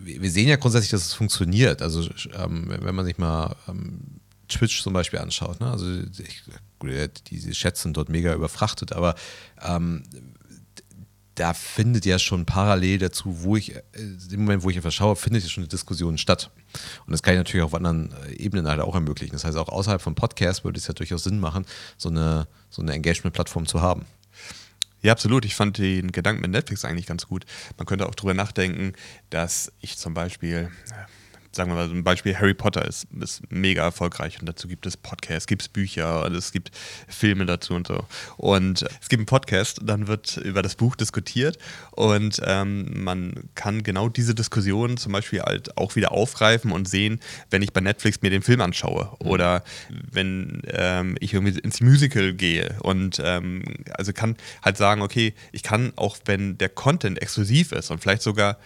Wir 0.00 0.30
sehen 0.30 0.48
ja 0.48 0.56
grundsätzlich, 0.56 0.90
dass 0.90 1.04
es 1.04 1.12
funktioniert. 1.12 1.82
Also 1.82 2.08
ähm, 2.34 2.64
wenn 2.68 2.94
man 2.94 3.04
sich 3.04 3.18
mal 3.18 3.54
ähm, 3.68 4.20
Twitch 4.48 4.82
zum 4.82 4.94
Beispiel 4.94 5.18
anschaut, 5.18 5.60
ne? 5.60 5.70
also 5.70 5.86
ich, 5.86 6.42
diese 7.30 7.50
Chats 7.52 7.82
sind 7.82 7.96
dort 7.98 8.08
mega 8.08 8.32
überfrachtet, 8.32 8.92
aber 8.94 9.14
ähm, 9.62 10.04
da 11.34 11.52
findet 11.52 12.06
ja 12.06 12.18
schon 12.18 12.46
parallel 12.46 12.98
dazu, 12.98 13.42
wo 13.42 13.56
ich, 13.56 13.76
äh, 13.76 13.82
im 14.30 14.40
Moment, 14.40 14.62
wo 14.62 14.70
ich 14.70 14.76
einfach 14.76 14.90
schaue, 14.90 15.16
findet 15.16 15.42
ja 15.42 15.50
schon 15.50 15.64
eine 15.64 15.68
Diskussion 15.68 16.16
statt. 16.16 16.50
Und 17.04 17.12
das 17.12 17.22
kann 17.22 17.34
ich 17.34 17.38
natürlich 17.38 17.64
auf 17.64 17.74
anderen 17.74 18.14
äh, 18.26 18.36
Ebenen 18.36 18.66
halt 18.66 18.80
auch 18.80 18.94
ermöglichen. 18.94 19.34
Das 19.34 19.44
heißt, 19.44 19.58
auch 19.58 19.68
außerhalb 19.68 20.00
von 20.00 20.14
Podcasts 20.14 20.64
würde 20.64 20.78
es 20.78 20.86
ja 20.86 20.94
durchaus 20.94 21.24
Sinn 21.24 21.40
machen, 21.40 21.66
so 21.98 22.08
eine, 22.08 22.48
so 22.70 22.80
eine 22.80 22.94
Engagement-Plattform 22.94 23.66
zu 23.66 23.82
haben. 23.82 24.06
Ja, 25.06 25.12
absolut. 25.12 25.44
Ich 25.44 25.54
fand 25.54 25.78
den 25.78 26.10
Gedanken 26.10 26.42
mit 26.42 26.50
Netflix 26.50 26.84
eigentlich 26.84 27.06
ganz 27.06 27.28
gut. 27.28 27.44
Man 27.76 27.86
könnte 27.86 28.08
auch 28.08 28.14
darüber 28.16 28.34
nachdenken, 28.34 28.92
dass 29.30 29.72
ich 29.80 29.96
zum 29.98 30.14
Beispiel 30.14 30.68
sagen 31.56 31.70
wir 31.70 31.74
mal, 31.74 31.90
ein 31.90 32.04
Beispiel 32.04 32.36
Harry 32.36 32.54
Potter 32.54 32.84
ist, 32.84 33.06
ist 33.20 33.42
mega 33.50 33.82
erfolgreich 33.82 34.38
und 34.38 34.46
dazu 34.46 34.68
gibt 34.68 34.86
es 34.86 34.96
Podcasts, 34.96 35.46
gibt 35.46 35.62
es 35.62 35.68
Bücher, 35.68 36.24
und 36.24 36.34
es 36.34 36.52
gibt 36.52 36.70
Filme 37.08 37.46
dazu 37.46 37.74
und 37.74 37.86
so. 37.86 38.04
Und 38.36 38.82
es 39.00 39.08
gibt 39.08 39.20
einen 39.20 39.26
Podcast, 39.26 39.80
dann 39.82 40.06
wird 40.06 40.36
über 40.36 40.62
das 40.62 40.76
Buch 40.76 40.94
diskutiert 40.94 41.58
und 41.92 42.40
ähm, 42.44 43.02
man 43.02 43.48
kann 43.54 43.82
genau 43.82 44.08
diese 44.08 44.34
Diskussion 44.34 44.96
zum 44.96 45.12
Beispiel 45.12 45.40
halt 45.40 45.76
auch 45.76 45.96
wieder 45.96 46.12
aufgreifen 46.12 46.70
und 46.72 46.88
sehen, 46.88 47.20
wenn 47.50 47.62
ich 47.62 47.72
bei 47.72 47.80
Netflix 47.80 48.22
mir 48.22 48.30
den 48.30 48.42
Film 48.42 48.60
anschaue 48.60 49.10
mhm. 49.20 49.26
oder 49.26 49.64
wenn 49.88 50.62
ähm, 50.68 51.16
ich 51.20 51.34
irgendwie 51.34 51.58
ins 51.58 51.80
Musical 51.80 52.34
gehe 52.34 52.76
und 52.82 53.20
ähm, 53.24 53.64
also 53.92 54.12
kann 54.12 54.36
halt 54.62 54.76
sagen, 54.76 55.02
okay, 55.02 55.34
ich 55.52 55.62
kann 55.62 55.92
auch, 55.96 56.18
wenn 56.26 56.58
der 56.58 56.68
Content 56.68 57.20
exklusiv 57.20 57.72
ist 57.72 57.90
und 57.90 58.00
vielleicht 58.00 58.22
sogar 58.22 58.58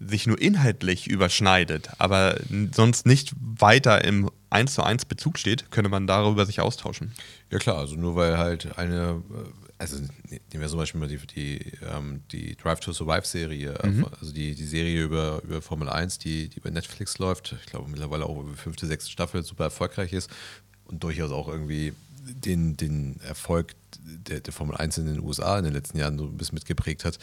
sich 0.00 0.26
nur 0.26 0.40
inhaltlich 0.40 1.08
überschneidet, 1.08 1.90
aber 1.98 2.38
sonst 2.72 3.06
nicht 3.06 3.32
weiter 3.38 4.04
im 4.04 4.30
1 4.50 4.74
zu 4.74 4.82
1 4.82 5.04
Bezug 5.06 5.38
steht, 5.38 5.70
könnte 5.70 5.90
man 5.90 6.06
darüber 6.06 6.46
sich 6.46 6.60
austauschen. 6.60 7.12
Ja 7.50 7.58
klar, 7.58 7.78
also 7.78 7.96
nur 7.96 8.16
weil 8.16 8.38
halt 8.38 8.78
eine, 8.78 9.22
äh, 9.30 9.50
also 9.78 9.96
nehmen 9.98 10.40
wir 10.50 10.68
zum 10.68 10.78
Beispiel 10.78 11.00
mal 11.00 11.08
die, 11.08 11.18
die, 11.18 11.72
ähm, 11.82 12.22
die 12.32 12.56
Drive 12.56 12.80
to 12.80 12.92
Survive 12.92 13.26
Serie, 13.26 13.78
mhm. 13.82 14.06
also 14.20 14.32
die, 14.32 14.54
die 14.54 14.64
Serie 14.64 15.02
über, 15.02 15.42
über 15.44 15.60
Formel 15.60 15.88
1, 15.88 16.18
die, 16.18 16.48
die 16.48 16.60
bei 16.60 16.70
Netflix 16.70 17.18
läuft, 17.18 17.56
ich 17.60 17.66
glaube 17.66 17.90
mittlerweile 17.90 18.26
auch 18.26 18.40
über 18.40 18.56
fünfte, 18.56 18.86
sechste 18.86 19.10
Staffel 19.10 19.42
super 19.42 19.64
erfolgreich 19.64 20.12
ist 20.12 20.30
und 20.84 21.02
durchaus 21.02 21.32
auch 21.32 21.48
irgendwie 21.48 21.92
den, 22.20 22.76
den 22.76 23.20
Erfolg 23.20 23.74
der, 24.00 24.40
der 24.40 24.52
Formel 24.52 24.76
1 24.76 24.98
in 24.98 25.06
den 25.06 25.20
USA 25.20 25.58
in 25.58 25.64
den 25.64 25.74
letzten 25.74 25.98
Jahren 25.98 26.18
so 26.18 26.24
ein 26.24 26.36
bisschen 26.36 26.56
mitgeprägt 26.56 27.04
hat, 27.04 27.18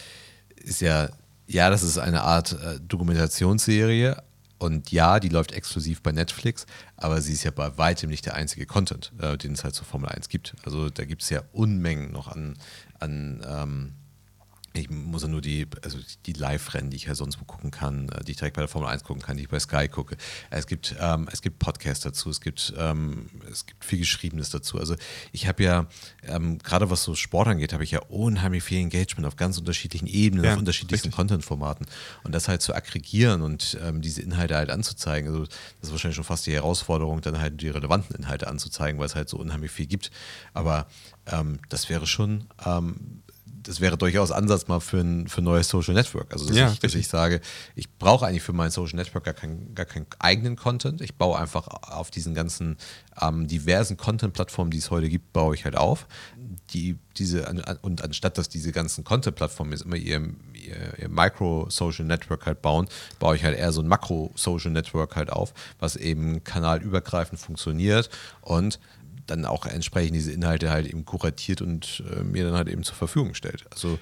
ist 0.55 0.81
ja 0.81 1.09
ja, 1.47 1.69
das 1.69 1.83
ist 1.83 1.97
eine 1.97 2.23
Art 2.23 2.53
äh, 2.53 2.79
Dokumentationsserie. 2.79 4.21
Und 4.57 4.91
ja, 4.91 5.19
die 5.19 5.29
läuft 5.29 5.51
exklusiv 5.51 6.01
bei 6.01 6.13
Netflix, 6.13 6.65
aber 6.95 7.21
sie 7.21 7.33
ist 7.33 7.43
ja 7.43 7.51
bei 7.51 7.77
weitem 7.77 8.09
nicht 8.09 8.25
der 8.25 8.35
einzige 8.35 8.65
Content, 8.65 9.11
äh, 9.19 9.37
den 9.37 9.51
es 9.51 9.65
halt 9.65 9.75
zur 9.75 9.85
Formel 9.85 10.09
1 10.09 10.29
gibt. 10.29 10.55
Also 10.63 10.89
da 10.89 11.03
gibt 11.03 11.23
es 11.23 11.29
ja 11.29 11.41
Unmengen 11.51 12.11
noch 12.11 12.29
an, 12.29 12.57
an 12.99 13.45
ähm, 13.45 13.93
ich 14.77 14.89
muss 14.89 15.23
ja 15.23 15.27
nur 15.27 15.41
die, 15.41 15.67
also 15.83 15.97
die 16.25 16.33
Live-Rennen, 16.33 16.89
die 16.89 16.97
ich 16.97 17.05
ja 17.05 17.15
sonst 17.15 17.39
wo 17.39 17.45
gucken 17.45 17.71
kann, 17.71 18.09
äh, 18.09 18.23
die 18.23 18.31
ich 18.31 18.37
direkt 18.37 18.55
bei 18.55 18.61
der 18.61 18.67
Formel 18.67 18.89
1 18.89 19.03
gucken 19.03 19.21
kann, 19.21 19.37
die 19.37 19.43
ich 19.43 19.49
bei 19.49 19.59
Sky 19.59 19.87
gucke. 19.87 20.17
Es 20.49 20.67
gibt, 20.67 20.95
ähm, 20.99 21.27
es 21.31 21.41
gibt 21.41 21.59
Podcasts 21.59 22.03
dazu, 22.03 22.29
es 22.29 22.41
gibt, 22.41 22.73
ähm, 22.77 23.29
es 23.51 23.65
gibt 23.65 23.83
viel 23.83 23.99
Geschriebenes 23.99 24.49
dazu. 24.49 24.79
Also 24.79 24.95
ich 25.31 25.47
habe 25.47 25.63
ja, 25.63 25.87
ähm, 26.23 26.59
gerade 26.59 26.89
was 26.89 27.03
so 27.03 27.15
Sport 27.15 27.47
angeht, 27.47 27.73
habe 27.73 27.83
ich 27.83 27.91
ja 27.91 27.99
unheimlich 28.07 28.63
viel 28.63 28.79
Engagement 28.79 29.25
auf 29.25 29.35
ganz 29.35 29.57
unterschiedlichen 29.57 30.07
Ebenen, 30.07 30.45
ja, 30.45 30.53
auf 30.53 30.59
unterschiedlichsten 30.59 31.11
Content-Formaten. 31.11 31.85
Und 32.23 32.33
das 32.33 32.47
halt 32.47 32.61
zu 32.61 32.73
aggregieren 32.73 33.41
und 33.41 33.77
ähm, 33.83 34.01
diese 34.01 34.21
Inhalte 34.21 34.55
halt 34.55 34.69
anzuzeigen, 34.69 35.29
also 35.31 35.45
das 35.45 35.53
ist 35.81 35.91
wahrscheinlich 35.91 36.15
schon 36.15 36.23
fast 36.23 36.45
die 36.45 36.53
Herausforderung, 36.53 37.21
dann 37.21 37.39
halt 37.39 37.61
die 37.61 37.69
relevanten 37.69 38.15
Inhalte 38.15 38.47
anzuzeigen, 38.47 38.99
weil 38.99 39.07
es 39.07 39.15
halt 39.15 39.29
so 39.29 39.37
unheimlich 39.37 39.71
viel 39.71 39.85
gibt. 39.87 40.11
Aber 40.53 40.87
ähm, 41.27 41.59
das 41.69 41.89
wäre 41.89 42.07
schon 42.07 42.45
ähm, 42.65 43.21
das 43.65 43.81
wäre 43.81 43.97
durchaus 43.97 44.31
Ansatz 44.31 44.67
mal 44.67 44.79
für 44.79 44.99
ein, 44.99 45.27
für 45.27 45.41
ein 45.41 45.43
neues 45.43 45.67
Social 45.67 45.93
Network. 45.93 46.31
Also, 46.31 46.47
dass, 46.47 46.55
ja, 46.55 46.71
ich, 46.71 46.79
dass 46.79 46.93
ich 46.95 47.07
sage, 47.07 47.41
ich 47.75 47.91
brauche 47.97 48.25
eigentlich 48.25 48.43
für 48.43 48.53
mein 48.53 48.71
Social 48.71 48.97
Network 48.97 49.23
gar, 49.23 49.33
kein, 49.33 49.73
gar 49.73 49.85
keinen 49.85 50.05
eigenen 50.19 50.55
Content. 50.55 51.01
Ich 51.01 51.15
baue 51.15 51.37
einfach 51.37 51.67
auf 51.67 52.11
diesen 52.11 52.33
ganzen 52.33 52.77
ähm, 53.19 53.47
diversen 53.47 53.97
Content-Plattformen, 53.97 54.71
die 54.71 54.77
es 54.77 54.91
heute 54.91 55.09
gibt, 55.09 55.33
baue 55.33 55.55
ich 55.55 55.65
halt 55.65 55.75
auf. 55.75 56.07
Die, 56.73 56.97
diese, 57.17 57.45
und 57.81 58.03
anstatt 58.03 58.37
dass 58.37 58.49
diese 58.49 58.71
ganzen 58.71 59.03
Content-Plattformen 59.03 59.71
jetzt 59.71 59.83
immer 59.83 59.95
ihr, 59.95 60.21
ihr, 60.53 60.99
ihr 60.99 61.09
Micro-Social 61.09 62.05
Network 62.05 62.45
halt 62.45 62.61
bauen, 62.61 62.87
baue 63.19 63.35
ich 63.35 63.43
halt 63.43 63.57
eher 63.57 63.71
so 63.71 63.81
ein 63.81 63.87
Makro-Social 63.87 64.71
Network 64.71 65.15
halt 65.15 65.31
auf, 65.31 65.53
was 65.79 65.95
eben 65.95 66.43
kanalübergreifend 66.43 67.39
funktioniert 67.39 68.09
und 68.41 68.79
dann 69.27 69.45
auch 69.45 69.65
entsprechend 69.65 70.15
diese 70.15 70.31
Inhalte 70.31 70.69
halt 70.69 70.87
eben 70.87 71.05
kuratiert 71.05 71.61
und 71.61 72.03
äh, 72.11 72.23
mir 72.23 72.45
dann 72.45 72.53
halt 72.53 72.69
eben 72.69 72.83
zur 72.83 72.95
Verfügung 72.95 73.33
stellt. 73.33 73.65
Also 73.71 73.99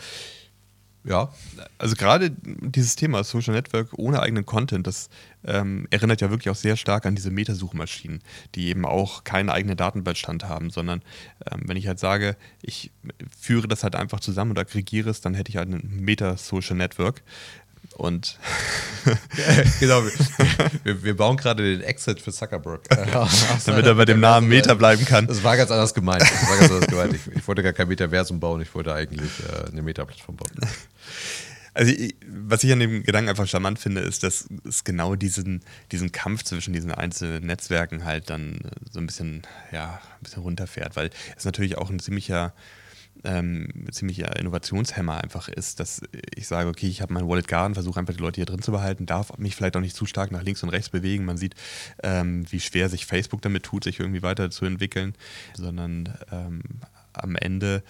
ja. 1.06 1.30
Also 1.78 1.96
gerade 1.96 2.32
dieses 2.32 2.96
Thema 2.96 3.24
Social 3.24 3.54
Network 3.54 3.90
ohne 3.98 4.22
eigenen 4.22 4.46
Content, 4.46 4.88
das 4.88 5.10
ähm, 5.44 5.86
erinnert 5.92 6.22
ja 6.22 6.30
wirklich 6.30 6.50
auch 6.50 6.56
sehr 6.56 6.78
stark 6.78 7.06
an 7.06 7.16
diese 7.16 7.30
Metasuchmaschinen, 7.30 8.22
die 8.56 8.70
eben 8.70 8.86
auch 8.86 9.26
keinen 9.26 9.50
eigenen 9.50 9.76
Datenbestand 9.76 10.46
haben, 10.46 10.70
sondern 10.70 11.02
ähm, 11.52 11.64
wenn 11.66 11.76
ich 11.76 11.88
halt 11.88 12.00
sage, 12.00 12.38
ich 12.62 12.92
führe 13.38 13.68
das 13.68 13.84
halt 13.84 13.96
einfach 13.96 14.22
zusammen 14.22 14.52
und 14.52 14.60
aggregiere 14.60 15.10
es, 15.10 15.20
dann 15.20 15.34
hätte 15.34 15.50
ich 15.50 15.58
halt 15.58 15.70
ein 15.70 16.00
Meta-Social 16.00 16.78
Network. 16.78 17.22
Und 17.96 18.38
genau, 19.80 20.04
wir, 20.84 21.04
wir, 21.04 21.16
bauen 21.16 21.38
gerade 21.38 21.64
den 21.64 21.82
Exit 21.82 22.22
für 22.22 22.32
Zuckerberg. 22.32 22.82
Damit 23.66 23.86
er 23.86 23.96
bei 23.96 24.06
dem 24.06 24.20
Namen 24.20 24.48
Meta 24.48 24.74
bleiben 24.74 25.06
kann. 25.06 25.28
Das 25.28 25.44
war 25.44 25.58
ganz 25.58 25.72
anders 25.72 25.94
gemeint. 25.94 26.22
Ganz 26.22 26.72
anders 26.72 26.88
gemeint. 26.88 27.14
Ich, 27.14 27.36
ich 27.36 27.48
wollte 27.48 27.64
gar 27.64 27.74
kein 27.74 27.88
Metaversum 27.88 28.40
bauen, 28.40 28.62
ich 28.62 28.74
wollte 28.74 28.94
eigentlich 28.94 29.32
äh, 29.40 29.72
eine 29.72 29.82
Meta-Plattform 29.82 30.38
bauen. 30.38 30.52
Also 31.76 31.92
was 32.28 32.64
ich 32.64 32.72
an 32.72 32.80
dem 32.80 33.02
Gedanken 33.02 33.30
einfach 33.30 33.48
charmant 33.48 33.80
finde, 33.80 34.02
ist, 34.02 34.22
dass 34.22 34.48
es 34.64 34.84
genau 34.84 35.16
diesen, 35.16 35.64
diesen 35.92 36.12
Kampf 36.12 36.44
zwischen 36.44 36.72
diesen 36.72 36.92
einzelnen 36.92 37.48
Netzwerken 37.48 38.06
halt 38.06 38.30
dann 38.30 38.60
so 38.92 39.00
ein 39.00 39.08
bisschen, 39.08 39.42
ja, 39.72 39.94
ein 39.96 40.24
bisschen 40.24 40.44
runterfährt, 40.44 40.96
weil 40.96 41.10
es 41.36 41.46
natürlich 41.46 41.80
auch 41.80 41.90
ein 41.90 42.00
ziemlicher 42.00 42.54
ähm, 43.24 43.88
ziemlicher 43.92 44.38
Innovationshemmer 44.38 45.22
einfach 45.22 45.48
ist, 45.48 45.80
dass 45.80 46.02
ich 46.36 46.48
sage, 46.48 46.70
okay, 46.70 46.88
ich 46.88 47.02
habe 47.02 47.14
mein 47.14 47.28
Wallet 47.28 47.48
Garden, 47.48 47.74
versuche 47.74 48.00
einfach 48.00 48.14
die 48.14 48.22
Leute 48.22 48.38
hier 48.38 48.46
drin 48.46 48.62
zu 48.62 48.72
behalten, 48.72 49.06
darf 49.06 49.38
mich 49.38 49.56
vielleicht 49.56 49.76
auch 49.76 49.82
nicht 49.82 49.96
zu 49.96 50.06
stark 50.06 50.32
nach 50.32 50.44
links 50.44 50.64
und 50.64 50.70
rechts 50.70 50.90
bewegen. 50.90 51.26
Man 51.26 51.38
sieht, 51.38 51.56
ähm, 52.04 52.46
wie 52.52 52.60
schwer 52.60 52.90
sich 52.90 53.06
Facebook 53.06 53.42
damit 53.42 53.64
tut, 53.64 53.84
sich 53.84 54.00
irgendwie 54.00 54.24
weiterzuentwickeln, 54.24 55.16
sondern 55.56 56.14
ähm, 56.32 56.62
am 57.14 57.36
Ende 57.36 57.84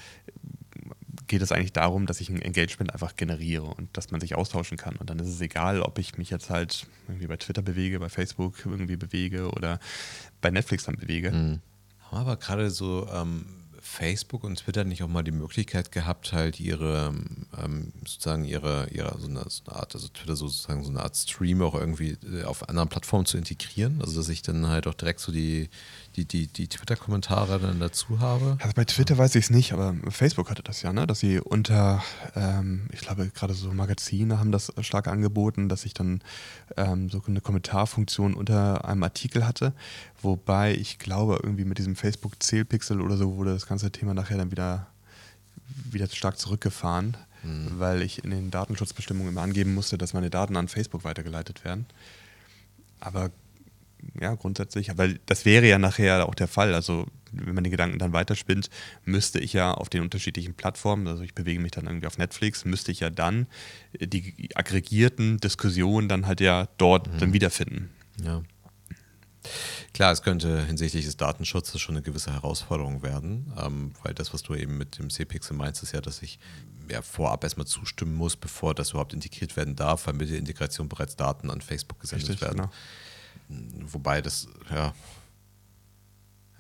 geht 1.28 1.42
es 1.42 1.52
eigentlich 1.52 1.74
darum, 1.74 2.06
dass 2.06 2.22
ich 2.22 2.30
ein 2.30 2.42
Engagement 2.42 2.94
einfach 2.94 3.16
generiere 3.16 3.66
und 3.66 3.96
dass 3.98 4.12
man 4.12 4.20
sich 4.20 4.36
austauschen 4.36 4.78
kann. 4.78 4.96
Und 4.98 5.10
dann 5.10 5.20
ist 5.20 5.28
es 5.28 5.42
egal, 5.42 5.82
ob 5.82 5.98
ich 5.98 6.18
mich 6.18 6.30
jetzt 6.30 6.50
halt 6.50 6.88
irgendwie 7.08 7.28
bei 7.28 7.38
Twitter 7.38 7.62
bewege, 7.62 8.00
bei 8.00 8.10
Facebook 8.10 8.66
irgendwie 8.66 8.98
bewege 8.98 9.50
oder 9.50 9.80
bei 10.42 10.52
Netflix 10.52 10.84
dann 10.84 10.96
bewege. 10.96 11.32
Mhm. 11.32 11.60
Aber 12.12 12.38
gerade 12.38 12.70
so 12.70 13.08
ähm, 13.12 13.46
Facebook 13.86 14.46
und 14.46 14.56
Twitter 14.56 14.86
nicht 14.86 15.04
auch 15.04 15.10
mal 15.10 15.24
die 15.24 15.32
Möglichkeit 15.32 15.92
gehabt, 15.92 16.32
halt 16.32 16.60
ihre, 16.60 17.14
ähm, 17.62 17.92
sozusagen 18.08 18.46
ihre, 18.46 18.88
ihre 18.90 19.20
so, 19.20 19.28
eine, 19.28 19.44
so, 19.50 19.62
eine, 19.68 19.76
Art, 19.76 19.94
also 19.94 20.08
Twitter 20.08 20.38
sozusagen 20.38 20.84
so 20.86 20.90
eine 20.90 21.02
Art 21.02 21.18
Stream 21.18 21.62
auch 21.62 21.76
irgendwie 21.76 22.18
äh, 22.34 22.46
auf 22.46 22.70
anderen 22.70 22.88
Plattformen 22.88 23.26
zu 23.26 23.38
integrieren? 23.38 24.00
Also 24.02 24.18
dass 24.18 24.30
ich 24.30 24.42
dann 24.42 24.68
halt 24.68 24.88
auch 24.88 24.94
direkt 24.94 25.20
so 25.20 25.34
die, 25.34 25.70
die, 26.16 26.26
die, 26.26 26.48
die 26.48 26.68
Twitter-Kommentare 26.68 27.60
dann 27.60 27.82
dazu 27.82 28.20
habe? 28.20 28.58
Also 28.62 28.74
bei 28.74 28.86
Twitter 28.86 29.18
weiß 29.18 29.36
ich 29.36 29.46
es 29.46 29.50
nicht, 29.50 29.74
aber 29.74 29.94
Facebook 30.10 30.50
hatte 30.50 30.64
das 30.64 30.82
ja, 30.82 30.94
ne? 30.94 31.06
dass 31.06 31.20
sie 31.20 31.40
unter, 31.40 32.02
ähm, 32.36 32.88
ich 32.94 33.02
glaube, 33.02 33.30
gerade 33.30 33.54
so 33.54 33.72
Magazine 33.74 34.40
haben 34.40 34.54
das 34.54 34.72
stark 34.80 35.08
angeboten, 35.08 35.68
dass 35.68 35.84
ich 35.84 35.94
dann 35.94 36.22
ähm, 36.78 37.10
so 37.10 37.22
eine 37.28 37.42
Kommentarfunktion 37.42 38.34
unter 38.34 38.86
einem 38.86 39.04
Artikel 39.04 39.46
hatte, 39.46 39.74
wobei 40.22 40.74
ich 40.74 41.00
glaube, 41.00 41.40
irgendwie 41.44 41.66
mit 41.66 41.80
diesem 41.80 41.98
Facebook-Zählpixel 41.98 43.02
oder 43.02 43.18
so 43.18 43.36
wurde 43.36 43.54
das 43.54 43.68
ganze 43.68 43.73
Thema 43.92 44.14
nachher 44.14 44.38
dann 44.38 44.52
wieder, 44.52 44.88
wieder 45.92 46.08
stark 46.08 46.38
zurückgefahren. 46.38 47.18
Mhm. 47.44 47.80
Weil 47.80 48.02
ich 48.02 48.24
in 48.24 48.32
den 48.32 48.52
Datenschutzbestimmungen 48.52 49.34
immer 49.34 49.42
angeben 49.42 49.74
musste, 49.74 49.98
dass 49.98 50.14
meine 50.14 50.30
Daten 50.30 50.56
an 50.56 50.68
Facebook 50.68 51.04
weitergeleitet 51.04 51.66
werden. 51.66 51.86
Aber 53.00 53.32
ja, 54.20 54.36
grundsätzlich, 54.36 54.98
weil 54.98 55.20
das 55.26 55.46
wäre 55.46 55.68
ja 55.68 55.78
nachher 55.80 56.28
auch 56.28 56.36
der 56.36 56.48
Fall. 56.48 56.74
Also, 56.74 57.08
wenn 57.32 57.56
man 57.56 57.64
den 57.64 57.72
Gedanken 57.72 58.00
dann 58.00 58.14
weiterspinnt, 58.14 58.70
müsste 59.06 59.40
ich 59.40 59.54
ja 59.54 59.74
auf 59.74 59.90
den 59.90 60.02
unterschiedlichen 60.02 60.54
Plattformen, 60.54 61.08
also 61.08 61.24
ich 61.24 61.34
bewege 61.34 61.60
mich 61.60 61.72
dann 61.72 61.86
irgendwie 61.86 62.08
auf 62.08 62.18
Netflix, 62.18 62.66
müsste 62.66 62.92
ich 62.92 63.00
ja 63.00 63.10
dann 63.10 63.48
die 64.00 64.50
aggregierten 64.56 65.38
Diskussionen 65.38 66.10
dann 66.10 66.28
halt 66.28 66.42
ja 66.42 66.68
dort 66.78 67.12
mhm. 67.12 67.18
dann 67.20 67.34
wiederfinden. 67.34 67.90
Ja. 68.24 68.44
Klar, 69.94 70.12
es 70.12 70.22
könnte 70.22 70.66
hinsichtlich 70.66 71.06
des 71.06 71.18
Datenschutzes 71.18 71.82
schon 71.82 71.96
eine 71.96 72.02
gewisse 72.02 72.34
Herausforderung 72.34 73.04
werden, 73.04 73.54
ähm, 73.58 73.92
weil 74.04 74.14
das, 74.14 74.34
was 74.34 74.42
du 74.42 74.56
eben 74.56 74.78
mit 74.78 74.98
dem 75.00 75.10
C-Pixel 75.10 75.56
meinst, 75.56 75.84
ist 75.84 75.92
ja, 75.92 76.02
dass 76.02 76.22
ich 76.22 76.40
ja, 76.90 77.02
vorab 77.02 77.44
erstmal 77.44 77.68
zustimmen 77.68 78.16
muss, 78.16 78.36
bevor 78.36 78.74
das 78.74 78.92
überhaupt 78.92 79.14
integriert 79.14 79.56
werden 79.56 79.76
darf, 79.76 80.08
weil 80.08 80.14
mit 80.14 80.30
der 80.30 80.38
Integration 80.38 80.90
bereits 80.90 81.16
Daten 81.16 81.50
an 81.50 81.62
Facebook 81.62 82.00
gesendet 82.00 82.30
Richtig, 82.30 82.42
werden. 82.42 82.70
Genau. 83.50 83.92
Wobei 83.92 84.22
das, 84.22 84.48
ja. 84.70 84.94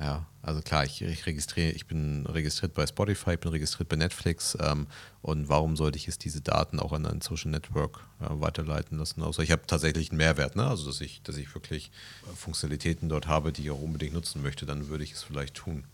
Ja, 0.04 0.26
also 0.42 0.60
klar, 0.62 0.84
ich, 0.84 1.02
ich 1.02 1.26
registriere, 1.26 1.72
ich 1.72 1.88
bin 1.88 2.26
registriert 2.26 2.74
bei 2.74 2.86
Spotify, 2.86 3.36
ich 3.36 3.39
bin 3.39 3.52
registriert 3.52 3.88
bei 3.88 3.96
Netflix 3.96 4.58
ähm, 4.60 4.88
und 5.22 5.48
warum 5.48 5.78
sollte 5.78 5.98
ich 5.98 6.06
jetzt 6.06 6.26
diese 6.26 6.42
Daten 6.42 6.82
auch 6.82 6.92
an 6.92 7.06
ein 7.06 7.22
Social 7.22 7.52
Network 7.52 8.02
äh, 8.20 8.26
weiterleiten 8.30 8.98
lassen? 8.98 9.24
Außer 9.24 9.44
ich 9.44 9.52
habe 9.52 9.62
tatsächlich 9.66 10.10
einen 10.10 10.18
Mehrwert, 10.18 10.58
ne? 10.58 10.68
Also 10.68 10.88
dass 10.88 11.00
ich, 11.00 11.24
dass 11.24 11.38
ich 11.38 11.56
wirklich 11.56 11.89
Funktionalitäten 12.36 13.08
dort 13.08 13.28
habe, 13.28 13.54
die 13.54 13.62
ich 13.62 13.72
auch 13.72 13.82
unbedingt 13.82 14.13
nutzen 14.13 14.42
möchte, 14.42 14.66
dann 14.66 14.89
würde 14.89 15.06
ich 15.06 15.13
es 15.13 15.24
vielleicht 15.24 15.54
tun. 15.54 15.86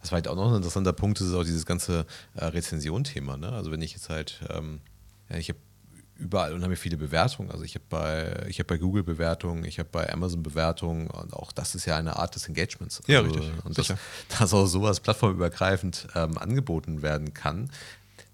Was 0.00 0.08
vielleicht 0.08 0.26
auch 0.26 0.34
noch 0.34 0.50
ein 0.50 0.56
interessanter 0.56 0.92
Punkt 0.92 1.20
ist, 1.20 1.28
ist 1.28 1.34
auch 1.34 1.44
dieses 1.44 1.66
ganze 1.66 2.06
äh, 2.34 2.44
Rezension-Thema. 2.44 3.36
Ne? 3.36 3.52
Also 3.52 3.70
wenn 3.70 3.82
ich 3.82 3.92
jetzt 3.92 4.08
halt, 4.08 4.40
ähm, 4.50 4.80
ja, 5.28 5.36
ich 5.36 5.48
habe 5.48 5.60
überall 6.16 6.52
unheimlich 6.52 6.78
viele 6.78 6.96
Bewertungen. 6.96 7.50
Also 7.50 7.64
ich 7.64 7.74
habe 7.74 7.84
bei, 7.88 8.50
hab 8.50 8.66
bei 8.66 8.78
Google 8.78 9.02
Bewertungen, 9.02 9.64
ich 9.64 9.78
habe 9.78 9.88
bei 9.90 10.12
Amazon 10.12 10.42
Bewertungen 10.42 11.08
und 11.08 11.32
auch 11.32 11.52
das 11.52 11.74
ist 11.74 11.86
ja 11.86 11.96
eine 11.96 12.16
Art 12.16 12.34
des 12.34 12.48
Engagements. 12.48 13.02
Ja, 13.06 13.20
also, 13.20 13.32
richtig. 13.32 13.64
Und 13.64 13.78
das, 13.78 13.94
dass 14.38 14.54
auch 14.54 14.66
sowas 14.66 15.00
plattformübergreifend 15.00 16.08
ähm, 16.14 16.38
angeboten 16.38 17.02
werden 17.02 17.34
kann, 17.34 17.70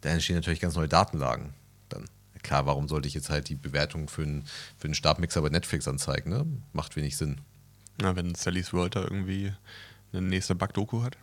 da 0.03 0.11
entstehen 0.11 0.37
natürlich 0.37 0.61
ganz 0.61 0.77
neue 0.77 0.89
Datenlagen 0.89 1.55
dann. 1.89 2.05
Klar, 2.43 2.67
warum 2.67 2.89
sollte 2.89 3.07
ich 3.07 3.15
jetzt 3.15 3.29
halt 3.29 3.49
die 3.49 3.55
Bewertung 3.55 4.09
für 4.09 4.23
einen, 4.23 4.45
für 4.79 4.87
einen 4.87 4.95
Stabmixer 4.95 5.43
bei 5.43 5.51
Netflix 5.51 5.87
anzeigen? 5.87 6.31
Ne? 6.31 6.47
Macht 6.73 6.97
wenig 6.97 7.17
Sinn. 7.17 7.41
Na, 7.99 8.17
wenn 8.17 8.35
Sally's 8.35 8.73
World 8.73 8.97
da 8.97 9.03
irgendwie 9.03 9.53
eine 10.13 10.23
nächste 10.23 10.55
Backdoku 10.55 11.03
hat. 11.03 11.17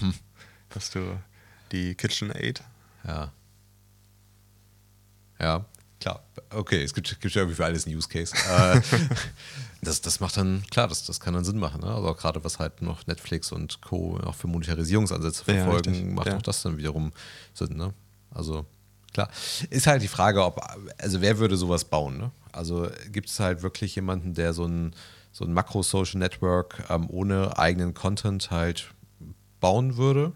Hast 0.74 0.94
du 0.94 1.18
die 1.72 1.94
KitchenAid? 1.94 2.62
Ja. 3.04 3.32
Ja, 5.40 5.64
klar. 6.00 6.22
Okay, 6.50 6.82
es 6.82 6.94
gibt, 6.94 7.20
gibt 7.20 7.34
ja 7.34 7.42
irgendwie 7.42 7.56
für 7.56 7.64
alles 7.64 7.86
einen 7.86 7.96
Use 7.96 8.08
Case. 8.08 8.34
Äh, 8.50 8.80
das, 9.82 10.00
das 10.00 10.20
macht 10.20 10.36
dann, 10.36 10.62
klar, 10.70 10.88
das, 10.88 11.04
das 11.04 11.20
kann 11.20 11.34
dann 11.34 11.44
Sinn 11.44 11.58
machen. 11.58 11.80
Ne? 11.80 11.88
Also 11.94 12.14
gerade 12.14 12.42
was 12.44 12.58
halt 12.58 12.82
noch 12.82 13.06
Netflix 13.06 13.52
und 13.52 13.80
Co. 13.80 14.18
auch 14.24 14.34
für 14.34 14.46
Monetarisierungsansätze 14.48 15.44
Ja, 15.46 15.64
verfolgen, 15.64 15.90
richtig. 15.90 16.12
macht 16.14 16.26
Ja. 16.28 16.36
auch 16.36 16.42
das 16.42 16.62
dann 16.62 16.76
wiederum 16.78 17.12
Sinn. 17.54 17.76
Ne? 17.76 17.92
Also 18.30 18.66
klar. 19.12 19.28
Ist 19.70 19.86
halt 19.86 20.02
die 20.02 20.08
Frage, 20.08 20.44
ob, 20.44 20.60
also 20.98 21.20
wer 21.20 21.38
würde 21.38 21.56
sowas 21.56 21.84
bauen? 21.84 22.18
Ne? 22.18 22.30
Also 22.52 22.88
gibt 23.12 23.28
es 23.28 23.38
halt 23.40 23.62
wirklich 23.62 23.94
jemanden, 23.94 24.34
der 24.34 24.52
so 24.52 24.64
ein, 24.66 24.94
so 25.32 25.44
ein 25.44 25.52
Makro-Social 25.52 26.18
Network 26.18 26.84
ähm, 26.88 27.08
ohne 27.10 27.58
eigenen 27.58 27.94
Content 27.94 28.50
halt 28.50 28.88
bauen 29.60 29.96
würde, 29.96 30.32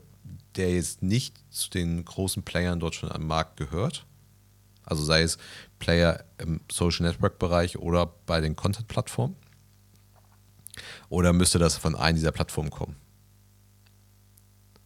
der 0.57 0.75
jetzt 0.75 1.03
nicht 1.03 1.35
zu 1.51 1.71
den 1.71 2.05
großen 2.05 2.43
Playern 2.43 2.79
dort 2.79 2.95
schon 2.95 3.11
am 3.11 3.27
Markt 3.27 3.57
gehört? 3.57 4.05
Also 4.85 5.05
sei 5.05 5.23
es 5.23 5.39
Player 5.79 6.25
im 6.39 6.61
Social 6.71 7.07
Network 7.07 7.39
Bereich 7.39 7.79
oder 7.79 8.07
bei 8.27 8.41
den 8.41 8.57
Content 8.57 8.89
Plattformen? 8.89 9.37
Oder 11.09 11.33
müsste 11.33 11.59
das 11.59 11.77
von 11.77 11.95
einer 11.95 12.15
dieser 12.15 12.33
Plattformen 12.33 12.71
kommen? 12.71 12.97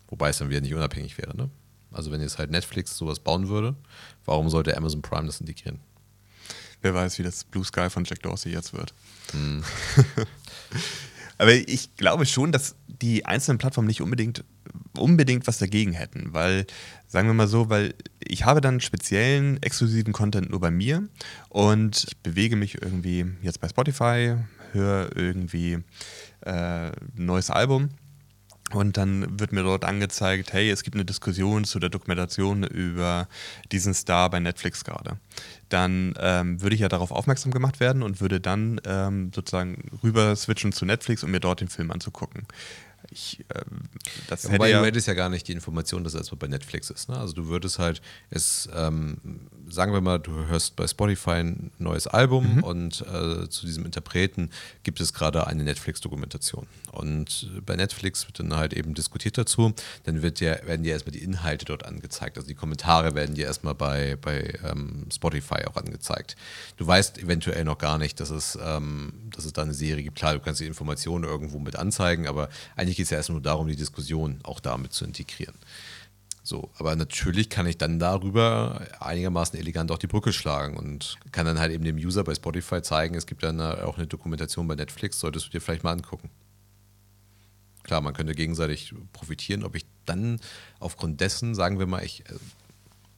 Wobei 0.08 0.30
es 0.30 0.38
dann 0.38 0.50
wieder 0.50 0.60
nicht 0.60 0.74
unabhängig 0.74 1.16
wäre, 1.18 1.36
ne? 1.36 1.50
Also 1.92 2.10
wenn 2.10 2.20
jetzt 2.20 2.38
halt 2.38 2.50
Netflix 2.50 2.96
sowas 2.96 3.20
bauen 3.20 3.48
würde, 3.48 3.74
warum 4.24 4.50
sollte 4.50 4.76
Amazon 4.76 5.02
Prime 5.02 5.26
das 5.26 5.40
integrieren? 5.40 5.80
Wer 6.82 6.94
weiß, 6.94 7.18
wie 7.18 7.22
das 7.22 7.44
Blue 7.44 7.64
Sky 7.64 7.88
von 7.88 8.04
Jack 8.04 8.22
Dorsey 8.22 8.52
jetzt 8.52 8.72
wird. 8.74 8.92
Aber 11.38 11.52
ich 11.52 11.94
glaube 11.96 12.26
schon, 12.26 12.52
dass 12.52 12.76
die 12.86 13.26
einzelnen 13.26 13.58
Plattformen 13.58 13.88
nicht 13.88 14.00
unbedingt, 14.00 14.44
unbedingt 14.96 15.46
was 15.46 15.58
dagegen 15.58 15.92
hätten, 15.92 16.32
weil, 16.32 16.66
sagen 17.06 17.28
wir 17.28 17.34
mal 17.34 17.48
so, 17.48 17.68
weil 17.68 17.94
ich 18.18 18.44
habe 18.44 18.60
dann 18.60 18.80
speziellen, 18.80 19.62
exklusiven 19.62 20.12
Content 20.12 20.50
nur 20.50 20.60
bei 20.60 20.70
mir 20.70 21.06
und 21.48 22.04
ich 22.08 22.16
bewege 22.18 22.56
mich 22.56 22.80
irgendwie 22.80 23.26
jetzt 23.42 23.60
bei 23.60 23.68
Spotify, 23.68 24.36
höre 24.72 25.14
irgendwie 25.14 25.78
äh, 26.40 26.50
ein 26.50 26.92
neues 27.16 27.50
Album 27.50 27.90
und 28.72 28.96
dann 28.96 29.38
wird 29.38 29.52
mir 29.52 29.62
dort 29.62 29.84
angezeigt, 29.84 30.52
hey, 30.52 30.70
es 30.70 30.82
gibt 30.82 30.96
eine 30.96 31.04
Diskussion 31.04 31.64
zu 31.64 31.78
der 31.78 31.88
Dokumentation 31.88 32.64
über 32.64 33.28
diesen 33.70 33.94
Star 33.94 34.28
bei 34.28 34.40
Netflix 34.40 34.82
gerade. 34.82 35.18
Dann 35.68 36.14
ähm, 36.18 36.60
würde 36.60 36.74
ich 36.74 36.80
ja 36.80 36.88
darauf 36.88 37.12
aufmerksam 37.12 37.52
gemacht 37.52 37.78
werden 37.78 38.02
und 38.02 38.20
würde 38.20 38.40
dann 38.40 38.80
ähm, 38.84 39.30
sozusagen 39.34 39.90
rüber 40.02 40.34
switchen 40.34 40.72
zu 40.72 40.84
Netflix, 40.84 41.22
um 41.22 41.30
mir 41.30 41.40
dort 41.40 41.60
den 41.60 41.68
Film 41.68 41.90
anzugucken. 41.92 42.46
Ich, 43.10 43.44
ähm, 43.54 43.82
das 44.28 44.44
Ja, 44.44 44.52
wobei 44.52 44.70
ja, 44.70 44.80
du 44.80 44.86
hättest 44.86 45.06
ja 45.06 45.14
gar 45.14 45.28
nicht 45.28 45.48
die 45.48 45.52
Information, 45.52 46.04
dass 46.04 46.14
es 46.14 46.20
erstmal 46.20 46.38
bei 46.38 46.48
Netflix 46.48 46.90
ist. 46.90 47.08
Ne? 47.08 47.16
Also 47.18 47.34
du 47.34 47.48
würdest 47.48 47.78
halt, 47.78 48.02
es, 48.30 48.68
ähm, 48.74 49.18
sagen 49.68 49.92
wir 49.92 50.00
mal, 50.00 50.18
du 50.18 50.46
hörst 50.46 50.76
bei 50.76 50.86
Spotify 50.86 51.30
ein 51.30 51.70
neues 51.78 52.06
Album 52.06 52.62
und 52.62 53.02
äh, 53.02 53.48
zu 53.48 53.66
diesem 53.66 53.84
Interpreten 53.84 54.50
gibt 54.82 55.00
es 55.00 55.12
gerade 55.12 55.46
eine 55.46 55.64
Netflix-Dokumentation. 55.64 56.66
Und 56.92 57.50
äh, 57.56 57.60
bei 57.60 57.76
Netflix 57.76 58.26
wird 58.26 58.40
dann 58.40 58.54
halt 58.56 58.72
eben 58.72 58.94
diskutiert 58.94 59.38
dazu. 59.38 59.74
Dann 60.04 60.22
wird 60.22 60.40
ja, 60.40 60.56
werden 60.66 60.82
dir 60.82 60.92
erstmal 60.92 61.12
die 61.12 61.22
Inhalte 61.22 61.64
dort 61.64 61.84
angezeigt. 61.84 62.36
Also 62.36 62.48
die 62.48 62.54
Kommentare 62.54 63.14
werden 63.14 63.34
dir 63.34 63.46
erstmal 63.46 63.74
bei, 63.74 64.16
bei 64.20 64.58
ähm, 64.64 65.06
Spotify 65.12 65.66
auch 65.66 65.76
angezeigt. 65.76 66.36
Du 66.76 66.86
weißt 66.86 67.18
eventuell 67.18 67.64
noch 67.64 67.78
gar 67.78 67.98
nicht, 67.98 68.20
dass 68.20 68.30
es, 68.30 68.58
ähm, 68.62 69.12
dass 69.30 69.44
es 69.44 69.52
da 69.52 69.62
eine 69.62 69.74
Serie 69.74 70.02
gibt. 70.02 70.18
Klar, 70.18 70.34
du 70.34 70.40
kannst 70.40 70.60
die 70.60 70.66
Informationen 70.66 71.24
irgendwo 71.24 71.58
mit 71.58 71.76
anzeigen, 71.76 72.26
aber 72.26 72.48
eigentlich 72.76 72.95
geht 72.96 73.04
es 73.04 73.10
ja 73.10 73.18
erstmal 73.18 73.36
nur 73.36 73.42
darum, 73.42 73.68
die 73.68 73.76
Diskussion 73.76 74.40
auch 74.42 74.60
damit 74.60 74.92
zu 74.92 75.04
integrieren. 75.04 75.54
So, 76.42 76.70
aber 76.78 76.94
natürlich 76.94 77.50
kann 77.50 77.66
ich 77.66 77.76
dann 77.76 77.98
darüber 77.98 78.86
einigermaßen 79.00 79.58
elegant 79.58 79.90
auch 79.90 79.98
die 79.98 80.06
Brücke 80.06 80.32
schlagen 80.32 80.76
und 80.76 81.16
kann 81.32 81.44
dann 81.44 81.58
halt 81.58 81.72
eben 81.72 81.84
dem 81.84 81.96
User 81.96 82.22
bei 82.22 82.34
Spotify 82.34 82.82
zeigen, 82.82 83.16
es 83.16 83.26
gibt 83.26 83.42
dann 83.42 83.60
auch 83.60 83.98
eine 83.98 84.06
Dokumentation 84.06 84.68
bei 84.68 84.76
Netflix, 84.76 85.18
solltest 85.18 85.46
du 85.46 85.50
dir 85.50 85.60
vielleicht 85.60 85.82
mal 85.82 85.90
angucken. 85.90 86.30
Klar, 87.82 88.00
man 88.00 88.14
könnte 88.14 88.34
gegenseitig 88.34 88.94
profitieren, 89.12 89.64
ob 89.64 89.74
ich 89.74 89.86
dann 90.04 90.40
aufgrund 90.78 91.20
dessen, 91.20 91.54
sagen 91.54 91.78
wir 91.80 91.86
mal, 91.86 92.04
ich, 92.04 92.20
äh, 92.28 92.34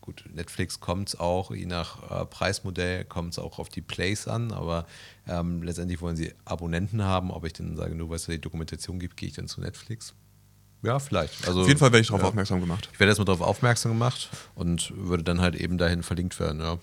gut, 0.09 0.25
Netflix 0.33 0.81
kommt 0.81 1.11
es 1.11 1.21
auch, 1.21 1.51
je 1.51 1.67
nach 1.67 2.11
äh, 2.11 2.25
Preismodell 2.25 3.05
kommt 3.05 3.35
es 3.35 3.39
auch 3.39 3.59
auf 3.59 3.69
die 3.69 3.83
Plays 3.83 4.27
an, 4.27 4.53
aber 4.53 4.87
ähm, 5.27 5.63
letztendlich 5.63 6.01
wollen 6.01 6.17
sie 6.17 6.33
Abonnenten 6.47 7.05
haben, 7.05 7.31
ob 7.31 7.45
ich 7.45 7.53
dann 7.53 7.77
sage, 7.77 7.95
nur 7.95 8.09
weil 8.09 8.17
es 8.17 8.25
da 8.25 8.33
die 8.33 8.41
Dokumentation 8.41 8.99
gibt, 8.99 9.19
gehe 9.19 9.29
ich 9.29 9.35
dann 9.35 9.49
zu 9.49 9.61
Netflix. 9.61 10.15
Ja, 10.83 10.99
vielleicht. 10.99 11.47
Also, 11.47 11.61
auf 11.61 11.69
jeden 11.69 11.79
Fall 11.79 11.93
werde 11.93 12.01
ich 12.01 12.07
darauf 12.07 12.23
ja. 12.23 12.29
aufmerksam 12.29 12.61
gemacht. 12.61 12.89
Ich 12.91 12.99
werde 12.99 13.11
erstmal 13.11 13.27
darauf 13.27 13.43
aufmerksam 13.43 13.93
gemacht 13.93 14.31
und 14.55 14.95
würde 14.97 15.25
dann 15.25 15.43
halt 15.43 15.57
eben 15.57 15.77
dahin 15.77 16.03
verlinkt 16.03 16.41
werden, 16.41 16.61
ja. 16.61 16.79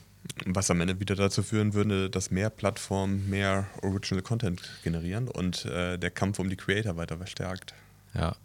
Was 0.45 0.69
am 0.69 0.81
Ende 0.81 0.99
wieder 0.99 1.15
dazu 1.15 1.41
führen 1.41 1.73
würde, 1.73 2.11
dass 2.11 2.29
mehr 2.29 2.51
Plattformen 2.51 3.27
mehr 3.27 3.65
Original 3.81 4.21
Content 4.21 4.61
generieren 4.83 5.27
und 5.29 5.65
äh, 5.65 5.97
der 5.97 6.11
Kampf 6.11 6.37
um 6.37 6.49
die 6.49 6.57
Creator 6.57 6.95
weiter 6.95 7.17
verstärkt. 7.17 7.73
Ja. 8.13 8.35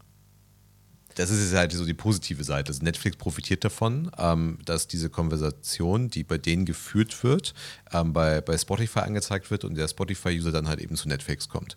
Das 1.15 1.31
ist 1.31 1.43
jetzt 1.43 1.55
halt 1.55 1.73
so 1.73 1.85
die 1.85 1.95
positive 1.95 2.45
Seite. 2.45 2.69
Also 2.69 2.85
Netflix 2.85 3.17
profitiert 3.17 3.65
davon, 3.65 4.11
ähm, 4.19 4.59
dass 4.65 4.87
diese 4.87 5.11
Konversation, 5.11 6.09
die 6.09 6.25
bei 6.25 6.39
denen 6.39 6.65
geführt 6.65 7.23
wird, 7.25 7.55
ähm, 7.93 8.13
bei, 8.13 8.41
bei 8.41 8.57
Spotify 8.57 9.01
angezeigt 9.01 9.51
wird 9.51 9.65
und 9.65 9.77
der 9.77 9.89
Spotify-User 9.89 10.53
dann 10.53 10.69
halt 10.69 10.81
eben 10.81 10.97
zu 10.97 11.09
Netflix 11.09 11.49
kommt. 11.49 11.77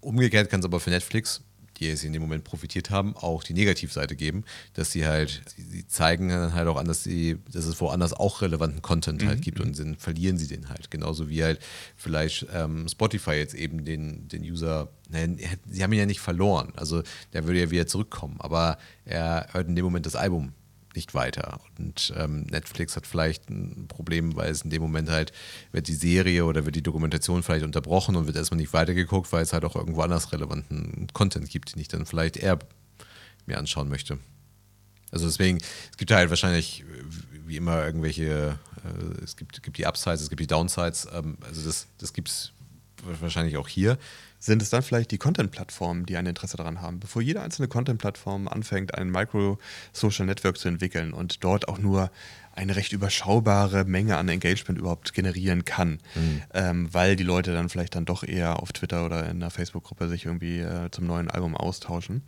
Umgekehrt 0.00 0.50
kann 0.50 0.60
es 0.60 0.66
aber 0.66 0.80
für 0.80 0.90
Netflix, 0.90 1.40
die 1.78 1.88
es 1.88 2.04
in 2.04 2.12
dem 2.12 2.22
Moment 2.22 2.44
profitiert 2.44 2.90
haben, 2.90 3.16
auch 3.16 3.42
die 3.42 3.54
Negativseite 3.54 4.16
geben, 4.16 4.44
dass 4.74 4.92
sie 4.92 5.06
halt, 5.06 5.42
sie, 5.56 5.86
zeigen 5.86 6.28
dann 6.28 6.54
halt 6.54 6.68
auch 6.68 6.76
an, 6.76 6.86
dass, 6.86 7.04
sie, 7.04 7.38
dass 7.50 7.66
es 7.66 7.80
woanders 7.80 8.12
auch 8.12 8.42
relevanten 8.42 8.82
Content 8.82 9.24
halt 9.24 9.42
gibt 9.42 9.60
und 9.60 9.78
dann 9.78 9.96
verlieren 9.96 10.38
sie 10.38 10.46
den 10.46 10.68
halt. 10.68 10.90
Genauso 10.90 11.28
wie 11.28 11.42
halt 11.42 11.60
vielleicht 11.96 12.46
ähm, 12.52 12.88
Spotify 12.88 13.32
jetzt 13.32 13.54
eben 13.54 13.84
den, 13.84 14.28
den 14.28 14.42
User, 14.42 14.88
nein, 15.08 15.38
sie 15.68 15.82
haben 15.82 15.92
ihn 15.92 15.98
ja 16.00 16.06
nicht 16.06 16.20
verloren, 16.20 16.72
also 16.76 17.02
der 17.32 17.46
würde 17.46 17.60
ja 17.60 17.70
wieder 17.70 17.86
zurückkommen, 17.86 18.36
aber 18.38 18.78
er 19.04 19.48
hört 19.52 19.68
in 19.68 19.76
dem 19.76 19.84
Moment 19.84 20.06
das 20.06 20.16
Album 20.16 20.52
nicht 20.94 21.14
weiter. 21.14 21.60
Und 21.78 22.12
ähm, 22.16 22.42
Netflix 22.42 22.96
hat 22.96 23.06
vielleicht 23.06 23.50
ein 23.50 23.86
Problem, 23.88 24.36
weil 24.36 24.50
es 24.50 24.62
in 24.62 24.70
dem 24.70 24.82
Moment 24.82 25.10
halt 25.10 25.32
wird 25.72 25.88
die 25.88 25.94
Serie 25.94 26.44
oder 26.44 26.64
wird 26.64 26.76
die 26.76 26.82
Dokumentation 26.82 27.42
vielleicht 27.42 27.64
unterbrochen 27.64 28.16
und 28.16 28.26
wird 28.26 28.36
erstmal 28.36 28.60
nicht 28.60 28.72
weitergeguckt, 28.72 29.32
weil 29.32 29.42
es 29.42 29.52
halt 29.52 29.64
auch 29.64 29.76
irgendwo 29.76 30.02
anders 30.02 30.32
relevanten 30.32 31.08
Content 31.12 31.50
gibt, 31.50 31.74
den 31.74 31.80
ich 31.80 31.88
dann 31.88 32.06
vielleicht 32.06 32.36
eher 32.36 32.58
mir 33.46 33.58
anschauen 33.58 33.88
möchte. 33.88 34.18
Also 35.10 35.26
deswegen, 35.26 35.58
es 35.58 35.96
gibt 35.96 36.10
halt 36.10 36.30
wahrscheinlich 36.30 36.80
äh, 36.80 36.84
wie 37.46 37.56
immer 37.56 37.84
irgendwelche, 37.84 38.58
äh, 38.84 39.22
es 39.22 39.36
gibt, 39.36 39.62
gibt 39.62 39.78
die 39.78 39.86
Upsides, 39.86 40.22
es 40.22 40.28
gibt 40.28 40.40
die 40.40 40.46
Downsides, 40.46 41.06
ähm, 41.12 41.38
also 41.46 41.64
das, 41.64 41.86
das 41.98 42.12
gibt 42.12 42.28
es 42.28 42.52
wahrscheinlich 43.20 43.56
auch 43.56 43.68
hier. 43.68 43.98
Sind 44.44 44.60
es 44.60 44.68
dann 44.68 44.82
vielleicht 44.82 45.10
die 45.10 45.16
Content-Plattformen, 45.16 46.04
die 46.04 46.18
ein 46.18 46.26
Interesse 46.26 46.58
daran 46.58 46.82
haben, 46.82 47.00
bevor 47.00 47.22
jede 47.22 47.40
einzelne 47.40 47.66
Content-Plattform 47.66 48.46
anfängt, 48.46 48.94
ein 48.94 49.08
Micro-Social-Network 49.08 50.58
zu 50.58 50.68
entwickeln 50.68 51.14
und 51.14 51.42
dort 51.42 51.66
auch 51.66 51.78
nur 51.78 52.10
eine 52.52 52.76
recht 52.76 52.92
überschaubare 52.92 53.86
Menge 53.86 54.18
an 54.18 54.28
Engagement 54.28 54.78
überhaupt 54.78 55.14
generieren 55.14 55.64
kann, 55.64 55.98
ähm, 56.52 56.92
weil 56.92 57.16
die 57.16 57.24
Leute 57.24 57.54
dann 57.54 57.70
vielleicht 57.70 57.94
dann 57.94 58.04
doch 58.04 58.22
eher 58.22 58.60
auf 58.62 58.74
Twitter 58.74 59.06
oder 59.06 59.22
in 59.30 59.42
einer 59.42 59.50
Facebook-Gruppe 59.50 60.08
sich 60.08 60.26
irgendwie 60.26 60.58
äh, 60.58 60.90
zum 60.90 61.06
neuen 61.06 61.30
Album 61.30 61.56
austauschen, 61.56 62.22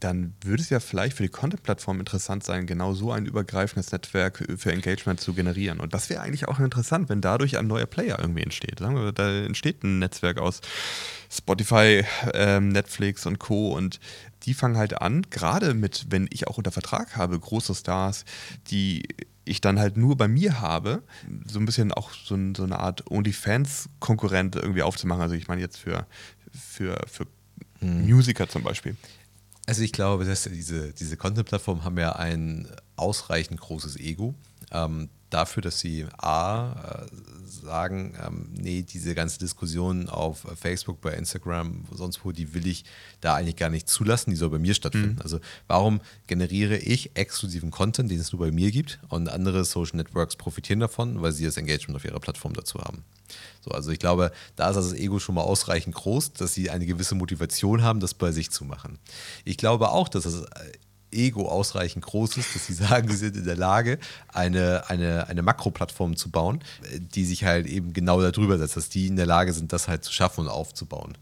dann 0.00 0.34
würde 0.42 0.62
es 0.62 0.68
ja 0.68 0.80
vielleicht 0.80 1.16
für 1.16 1.22
die 1.22 1.30
Content-Plattform 1.30 1.98
interessant 1.98 2.44
sein, 2.44 2.66
genau 2.66 2.92
so 2.92 3.10
ein 3.10 3.24
übergreifendes 3.24 3.90
Netzwerk 3.90 4.44
für 4.58 4.70
Engagement 4.70 5.18
zu 5.18 5.32
generieren. 5.32 5.80
Und 5.80 5.94
das 5.94 6.10
wäre 6.10 6.20
eigentlich 6.20 6.46
auch 6.46 6.58
interessant, 6.58 7.08
wenn 7.08 7.22
dadurch 7.22 7.56
ein 7.56 7.66
neuer 7.66 7.86
Player 7.86 8.18
irgendwie 8.18 8.42
entsteht. 8.42 8.80
Sagen 8.80 8.96
wir, 8.96 9.12
da 9.12 9.30
entsteht 9.30 9.82
ein 9.82 10.00
Netzwerk 10.00 10.38
aus 10.38 10.60
Spotify, 11.44 12.04
ähm, 12.32 12.70
Netflix 12.70 13.26
und 13.26 13.38
Co. 13.38 13.74
Und 13.74 14.00
die 14.44 14.54
fangen 14.54 14.78
halt 14.78 15.00
an, 15.00 15.26
gerade 15.28 15.74
mit, 15.74 16.06
wenn 16.08 16.26
ich 16.30 16.48
auch 16.48 16.56
unter 16.56 16.72
Vertrag 16.72 17.16
habe, 17.16 17.38
große 17.38 17.74
Stars, 17.74 18.24
die 18.68 19.02
ich 19.44 19.60
dann 19.60 19.78
halt 19.78 19.98
nur 19.98 20.16
bei 20.16 20.26
mir 20.26 20.62
habe, 20.62 21.02
so 21.46 21.58
ein 21.58 21.66
bisschen 21.66 21.92
auch 21.92 22.12
so, 22.12 22.34
ein, 22.34 22.54
so 22.54 22.62
eine 22.62 22.78
Art 22.78 23.10
OnlyFans-Konkurrent 23.10 24.56
irgendwie 24.56 24.82
aufzumachen. 24.82 25.20
Also 25.20 25.34
ich 25.34 25.48
meine 25.48 25.60
jetzt 25.60 25.76
für, 25.76 26.06
für, 26.50 26.98
für 27.06 27.26
Musiker 27.80 28.48
zum 28.48 28.62
Beispiel. 28.62 28.96
Also 29.66 29.82
ich 29.82 29.92
glaube, 29.92 30.24
dass 30.24 30.44
diese, 30.44 30.94
diese 30.94 31.18
Content-Plattformen 31.18 31.84
haben 31.84 31.98
ja 31.98 32.16
ein 32.16 32.68
ausreichend 32.96 33.60
großes 33.60 33.98
Ego, 33.98 34.34
ähm, 34.74 35.08
dafür, 35.30 35.62
dass 35.62 35.80
sie 35.80 36.06
A, 36.18 36.72
äh, 36.72 37.06
sagen, 37.46 38.16
ähm, 38.24 38.48
nee, 38.52 38.82
diese 38.82 39.14
ganze 39.14 39.38
Diskussion 39.38 40.08
auf 40.08 40.46
Facebook, 40.54 41.00
bei 41.00 41.12
Instagram, 41.14 41.84
sonst 41.92 42.24
wo, 42.24 42.32
die 42.32 42.54
will 42.54 42.66
ich 42.66 42.84
da 43.20 43.34
eigentlich 43.34 43.56
gar 43.56 43.70
nicht 43.70 43.88
zulassen, 43.88 44.30
die 44.30 44.36
soll 44.36 44.50
bei 44.50 44.58
mir 44.58 44.74
stattfinden. 44.74 45.14
Mhm. 45.14 45.22
Also 45.22 45.40
warum 45.66 46.00
generiere 46.26 46.76
ich 46.76 47.16
exklusiven 47.16 47.70
Content, 47.70 48.10
den 48.10 48.20
es 48.20 48.32
nur 48.32 48.40
bei 48.40 48.52
mir 48.52 48.70
gibt 48.70 49.00
und 49.08 49.28
andere 49.28 49.64
Social 49.64 49.96
Networks 49.96 50.36
profitieren 50.36 50.80
davon, 50.80 51.22
weil 51.22 51.32
sie 51.32 51.44
das 51.44 51.56
Engagement 51.56 51.96
auf 51.96 52.04
ihrer 52.04 52.20
Plattform 52.20 52.52
dazu 52.52 52.80
haben. 52.80 53.04
So, 53.64 53.70
also 53.70 53.90
ich 53.90 53.98
glaube, 53.98 54.30
da 54.56 54.68
ist 54.68 54.76
das 54.76 54.92
Ego 54.92 55.18
schon 55.18 55.34
mal 55.34 55.42
ausreichend 55.42 55.94
groß, 55.94 56.34
dass 56.34 56.54
sie 56.54 56.70
eine 56.70 56.86
gewisse 56.86 57.14
Motivation 57.14 57.82
haben, 57.82 57.98
das 57.98 58.14
bei 58.14 58.30
sich 58.30 58.50
zu 58.50 58.64
machen. 58.64 58.98
Ich 59.44 59.56
glaube 59.56 59.90
auch, 59.90 60.08
dass 60.08 60.26
es 60.26 60.44
Ego 61.14 61.48
ausreichend 61.48 62.04
groß 62.04 62.36
ist, 62.36 62.54
dass 62.54 62.66
sie 62.66 62.74
sagen, 62.74 63.08
sie 63.08 63.16
sind 63.16 63.36
in 63.36 63.44
der 63.44 63.56
Lage, 63.56 63.98
eine, 64.28 64.84
eine, 64.88 65.28
eine 65.28 65.42
Makroplattform 65.42 66.16
zu 66.16 66.30
bauen, 66.30 66.62
die 67.14 67.24
sich 67.24 67.44
halt 67.44 67.66
eben 67.66 67.92
genau 67.92 68.20
darüber 68.20 68.58
setzt, 68.58 68.76
dass 68.76 68.88
die 68.88 69.06
in 69.06 69.16
der 69.16 69.26
Lage 69.26 69.52
sind, 69.52 69.72
das 69.72 69.88
halt 69.88 70.04
zu 70.04 70.12
schaffen 70.12 70.42
und 70.42 70.48
aufzubauen. 70.48 71.16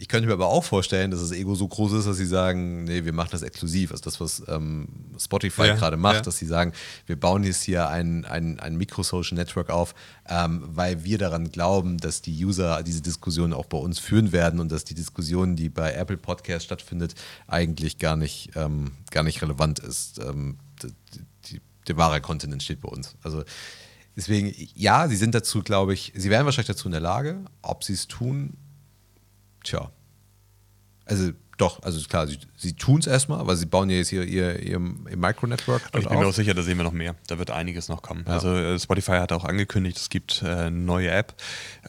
Ich 0.00 0.06
könnte 0.06 0.28
mir 0.28 0.34
aber 0.34 0.46
auch 0.46 0.62
vorstellen, 0.62 1.10
dass 1.10 1.18
das 1.18 1.32
Ego 1.32 1.56
so 1.56 1.66
groß 1.66 1.94
ist, 1.94 2.06
dass 2.06 2.16
sie 2.16 2.26
sagen, 2.26 2.84
nee, 2.84 3.04
wir 3.04 3.12
machen 3.12 3.30
das 3.32 3.42
exklusiv. 3.42 3.90
Also 3.90 4.04
das, 4.04 4.20
was 4.20 4.44
ähm, 4.46 4.86
Spotify 5.18 5.66
ja, 5.66 5.74
gerade 5.74 5.96
macht, 5.96 6.14
ja. 6.14 6.22
dass 6.22 6.38
sie 6.38 6.46
sagen, 6.46 6.72
wir 7.06 7.18
bauen 7.18 7.42
jetzt 7.42 7.64
hier 7.64 7.88
ein, 7.88 8.24
ein, 8.24 8.60
ein 8.60 8.76
Micro-Social 8.76 9.36
Network 9.36 9.70
auf, 9.70 9.96
ähm, 10.28 10.62
weil 10.68 11.02
wir 11.02 11.18
daran 11.18 11.50
glauben, 11.50 11.98
dass 11.98 12.22
die 12.22 12.44
User 12.44 12.84
diese 12.84 13.02
Diskussion 13.02 13.52
auch 13.52 13.66
bei 13.66 13.76
uns 13.76 13.98
führen 13.98 14.30
werden 14.30 14.60
und 14.60 14.70
dass 14.70 14.84
die 14.84 14.94
Diskussion, 14.94 15.56
die 15.56 15.68
bei 15.68 15.92
Apple 15.94 16.16
Podcast 16.16 16.66
stattfindet, 16.66 17.16
eigentlich 17.48 17.98
gar 17.98 18.14
nicht, 18.14 18.50
ähm, 18.54 18.92
gar 19.10 19.24
nicht 19.24 19.37
relevant 19.42 19.78
ist. 19.78 20.18
Ähm, 20.18 20.58
die, 21.50 21.60
der 21.86 21.96
wahre 21.96 22.20
Content 22.20 22.52
entsteht 22.52 22.80
bei 22.80 22.88
uns. 22.88 23.16
Also 23.22 23.44
deswegen, 24.16 24.52
ja, 24.74 25.08
sie 25.08 25.16
sind 25.16 25.34
dazu, 25.34 25.62
glaube 25.62 25.94
ich, 25.94 26.12
sie 26.14 26.30
wären 26.30 26.44
wahrscheinlich 26.44 26.68
dazu 26.68 26.86
in 26.88 26.92
der 26.92 27.00
Lage. 27.00 27.44
Ob 27.62 27.84
sie 27.84 27.94
es 27.94 28.08
tun, 28.08 28.56
Tja. 29.64 29.90
Also 31.04 31.32
doch, 31.56 31.82
also 31.82 32.00
klar, 32.06 32.28
sie, 32.28 32.38
sie 32.56 32.74
tun 32.74 33.00
es 33.00 33.08
erstmal, 33.08 33.44
weil 33.46 33.56
sie 33.56 33.66
bauen 33.66 33.90
ja 33.90 33.96
jetzt 33.96 34.08
hier 34.08 34.22
ihr, 34.22 34.60
ihr, 34.60 34.78
ihr 35.10 35.16
Micro-Network. 35.16 35.82
Ich 35.86 35.90
bin 35.90 36.06
auf. 36.06 36.18
mir 36.18 36.26
auch 36.26 36.32
sicher, 36.32 36.54
da 36.54 36.62
sehen 36.62 36.76
wir 36.76 36.84
noch 36.84 36.92
mehr. 36.92 37.16
Da 37.26 37.38
wird 37.38 37.50
einiges 37.50 37.88
noch 37.88 38.00
kommen. 38.00 38.24
Ja. 38.26 38.34
Also 38.34 38.54
äh, 38.54 38.78
Spotify 38.78 39.12
hat 39.12 39.32
auch 39.32 39.44
angekündigt, 39.44 39.96
es 39.96 40.08
gibt 40.08 40.42
äh, 40.42 40.46
eine 40.46 40.70
neue 40.70 41.10
App 41.10 41.34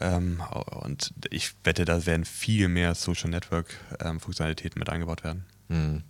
ähm, 0.01 0.41
und 0.81 1.13
ich 1.29 1.53
wette, 1.63 1.85
da 1.85 2.05
werden 2.05 2.25
viel 2.25 2.67
mehr 2.67 2.95
Social 2.95 3.29
Network-Funktionalitäten 3.29 4.77
ähm, 4.77 4.79
mit 4.79 4.89
eingebaut 4.89 5.23
werden. 5.23 5.45
Hm. 5.69 6.03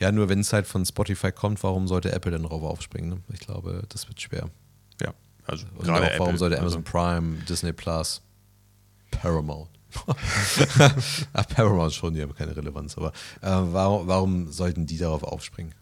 Ja, 0.00 0.12
nur 0.12 0.28
wenn 0.28 0.40
es 0.40 0.52
halt 0.52 0.66
von 0.66 0.84
Spotify 0.86 1.32
kommt, 1.32 1.62
warum 1.62 1.88
sollte 1.88 2.12
Apple 2.12 2.30
denn 2.30 2.42
darauf 2.42 2.62
aufspringen? 2.62 3.10
Ne? 3.10 3.22
Ich 3.32 3.40
glaube, 3.40 3.82
das 3.88 4.08
wird 4.08 4.20
schwer. 4.20 4.48
Ja, 5.02 5.12
also 5.44 5.66
und 5.76 5.84
gerade 5.84 6.06
auch, 6.06 6.18
warum 6.18 6.26
Apple, 6.28 6.38
sollte 6.38 6.58
Amazon 6.58 6.84
also 6.84 6.90
Prime, 6.90 7.38
Disney 7.48 7.72
Plus, 7.72 8.22
Paramount 9.10 9.70
Ach, 11.32 11.46
Paramount 11.48 11.92
schon, 11.94 12.14
die 12.14 12.22
haben 12.22 12.34
keine 12.34 12.56
Relevanz, 12.56 12.96
aber 12.96 13.08
äh, 13.40 13.48
warum, 13.50 14.06
warum, 14.06 14.52
sollten 14.52 14.86
die 14.86 14.98
darauf 14.98 15.22
aufspringen? 15.22 15.74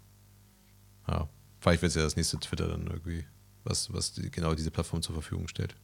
Ja, 1.09 1.29
vielleicht 1.61 1.83
wird 1.83 1.91
es 1.91 1.97
ja 1.97 2.03
das 2.03 2.17
nächste 2.17 2.39
Twitter 2.39 2.69
dann 2.69 2.87
irgendwie, 2.87 3.25
was, 3.65 3.93
was 3.93 4.13
die, 4.13 4.31
genau 4.31 4.55
diese 4.55 4.71
Plattform 4.71 5.03
zur 5.03 5.15
Verfügung 5.15 5.49
stellt. 5.49 5.75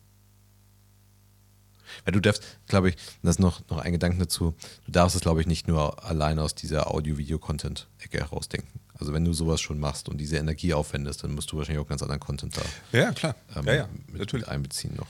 Weil 2.05 2.13
du 2.13 2.21
darfst, 2.21 2.43
glaube 2.67 2.91
ich, 2.91 2.97
das 3.23 3.37
ist 3.37 3.41
noch, 3.41 3.69
noch 3.69 3.79
ein 3.79 3.93
Gedanke 3.93 4.19
dazu, 4.19 4.55
du 4.87 4.93
darfst 4.93 5.17
es, 5.17 5.23
glaube 5.23 5.41
ich, 5.41 5.47
nicht 5.47 5.69
nur 5.69 6.05
allein 6.05 6.39
aus 6.39 6.55
dieser 6.55 6.93
Audio-Video-Content-Ecke 6.93 8.19
herausdenken. 8.19 8.81
Also 9.03 9.13
wenn 9.13 9.25
du 9.25 9.33
sowas 9.33 9.61
schon 9.61 9.81
machst 9.81 10.09
und 10.09 10.19
diese 10.19 10.37
Energie 10.37 10.75
aufwendest, 10.75 11.25
dann 11.25 11.35
musst 11.35 11.51
du 11.51 11.57
wahrscheinlich 11.57 11.85
auch 11.85 11.89
ganz 11.89 12.03
anderen 12.03 12.21
Content 12.21 12.57
da 12.57 12.63
ja, 12.97 13.11
klar. 13.11 13.35
Ähm, 13.57 13.67
ja, 13.67 13.75
ja, 13.75 13.89
mit, 14.07 14.19
natürlich. 14.19 14.47
Mit 14.47 14.55
einbeziehen 14.55 14.95
noch. 14.95 15.09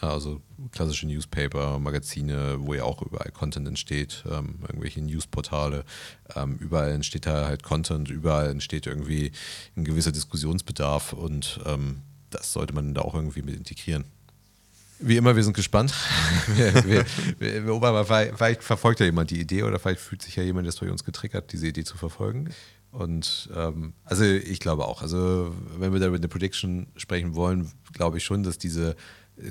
Also 0.00 0.40
klassische 0.72 1.06
Newspaper, 1.06 1.78
Magazine, 1.78 2.56
wo 2.58 2.74
ja 2.74 2.84
auch 2.84 3.02
überall 3.02 3.30
Content 3.30 3.68
entsteht, 3.68 4.24
ähm, 4.28 4.58
irgendwelche 4.62 5.00
Newsportale, 5.02 5.84
ähm, 6.34 6.56
überall 6.56 6.90
entsteht 6.90 7.26
da 7.26 7.46
halt 7.46 7.62
Content, 7.62 8.08
überall 8.10 8.50
entsteht 8.50 8.86
irgendwie 8.86 9.32
ein 9.76 9.84
gewisser 9.84 10.10
Diskussionsbedarf 10.10 11.12
und 11.12 11.60
ähm, 11.66 12.02
das 12.30 12.52
sollte 12.52 12.74
man 12.74 12.94
da 12.94 13.02
auch 13.02 13.14
irgendwie 13.14 13.42
mit 13.42 13.56
integrieren. 13.56 14.04
Wie 15.00 15.16
immer, 15.16 15.36
wir 15.36 15.44
sind 15.44 15.54
gespannt. 15.54 15.94
wir, 16.56 16.74
wir, 16.84 17.04
wir, 17.38 17.66
wir 17.66 18.32
vielleicht 18.36 18.62
verfolgt 18.62 19.00
ja 19.00 19.06
jemand 19.06 19.30
die 19.30 19.40
Idee 19.40 19.62
oder 19.62 19.78
vielleicht 19.78 20.00
fühlt 20.00 20.22
sich 20.22 20.36
ja 20.36 20.42
jemand, 20.42 20.66
der 20.66 20.74
durch 20.74 20.90
uns 20.90 21.04
getriggert, 21.04 21.52
diese 21.52 21.68
Idee 21.68 21.84
zu 21.84 21.96
verfolgen. 21.96 22.50
Und 22.90 23.50
ähm, 23.54 23.92
also 24.04 24.24
ich 24.24 24.60
glaube 24.60 24.86
auch, 24.86 25.02
also 25.02 25.54
wenn 25.76 25.92
wir 25.92 26.00
da 26.00 26.06
über 26.06 26.16
eine 26.16 26.28
Prediction 26.28 26.88
sprechen 26.96 27.34
wollen, 27.34 27.70
glaube 27.92 28.18
ich 28.18 28.24
schon, 28.24 28.42
dass 28.42 28.58
diese 28.58 28.96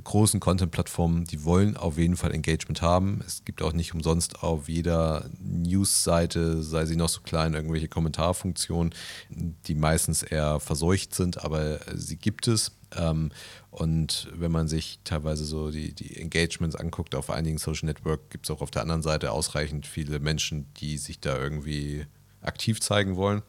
großen 0.03 0.39
Content-Plattformen, 0.39 1.25
die 1.25 1.43
wollen 1.43 1.77
auf 1.77 1.97
jeden 1.97 2.17
Fall 2.17 2.33
Engagement 2.33 2.81
haben. 2.81 3.21
Es 3.25 3.45
gibt 3.45 3.61
auch 3.61 3.73
nicht 3.73 3.93
umsonst 3.93 4.43
auf 4.43 4.67
jeder 4.67 5.29
News-Seite, 5.39 6.61
sei 6.63 6.85
sie 6.85 6.95
noch 6.95 7.09
so 7.09 7.21
klein, 7.21 7.53
irgendwelche 7.53 7.87
Kommentarfunktionen, 7.87 8.93
die 9.29 9.75
meistens 9.75 10.23
eher 10.23 10.59
verseucht 10.59 11.15
sind, 11.15 11.43
aber 11.43 11.79
sie 11.95 12.17
gibt 12.17 12.47
es. 12.47 12.76
Ähm, 12.95 13.31
und 13.71 14.29
wenn 14.33 14.51
man 14.51 14.67
sich 14.67 14.99
teilweise 15.03 15.45
so 15.45 15.71
die, 15.71 15.93
die 15.93 16.17
Engagements 16.17 16.75
anguckt 16.75 17.15
auf 17.15 17.29
einigen 17.29 17.57
Social 17.57 17.87
Network, 17.87 18.29
gibt 18.29 18.45
es 18.45 18.51
auch 18.51 18.61
auf 18.61 18.71
der 18.71 18.81
anderen 18.81 19.01
Seite 19.01 19.31
ausreichend 19.31 19.85
viele 19.85 20.19
Menschen, 20.19 20.71
die 20.77 20.97
sich 20.97 21.19
da 21.19 21.37
irgendwie 21.37 22.05
aktiv 22.41 22.79
zeigen 22.81 23.15
wollen. 23.15 23.41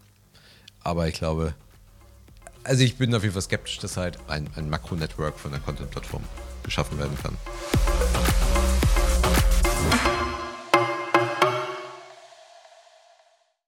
Aber 0.81 1.09
ich 1.09 1.15
glaube, 1.15 1.55
also 2.65 2.83
ich 2.83 2.97
bin 2.97 3.15
auf 3.15 3.23
jeden 3.23 3.33
Fall 3.33 3.43
skeptisch, 3.43 3.79
dass 3.79 3.97
halt 3.97 4.19
ein, 4.29 4.49
ein 4.57 4.69
Makro-Network 4.69 5.39
von 5.39 5.53
einer 5.53 5.63
Content-Plattform 5.63 6.23
geschaffen 6.63 6.99
werden 6.99 7.17
kann. 7.23 7.37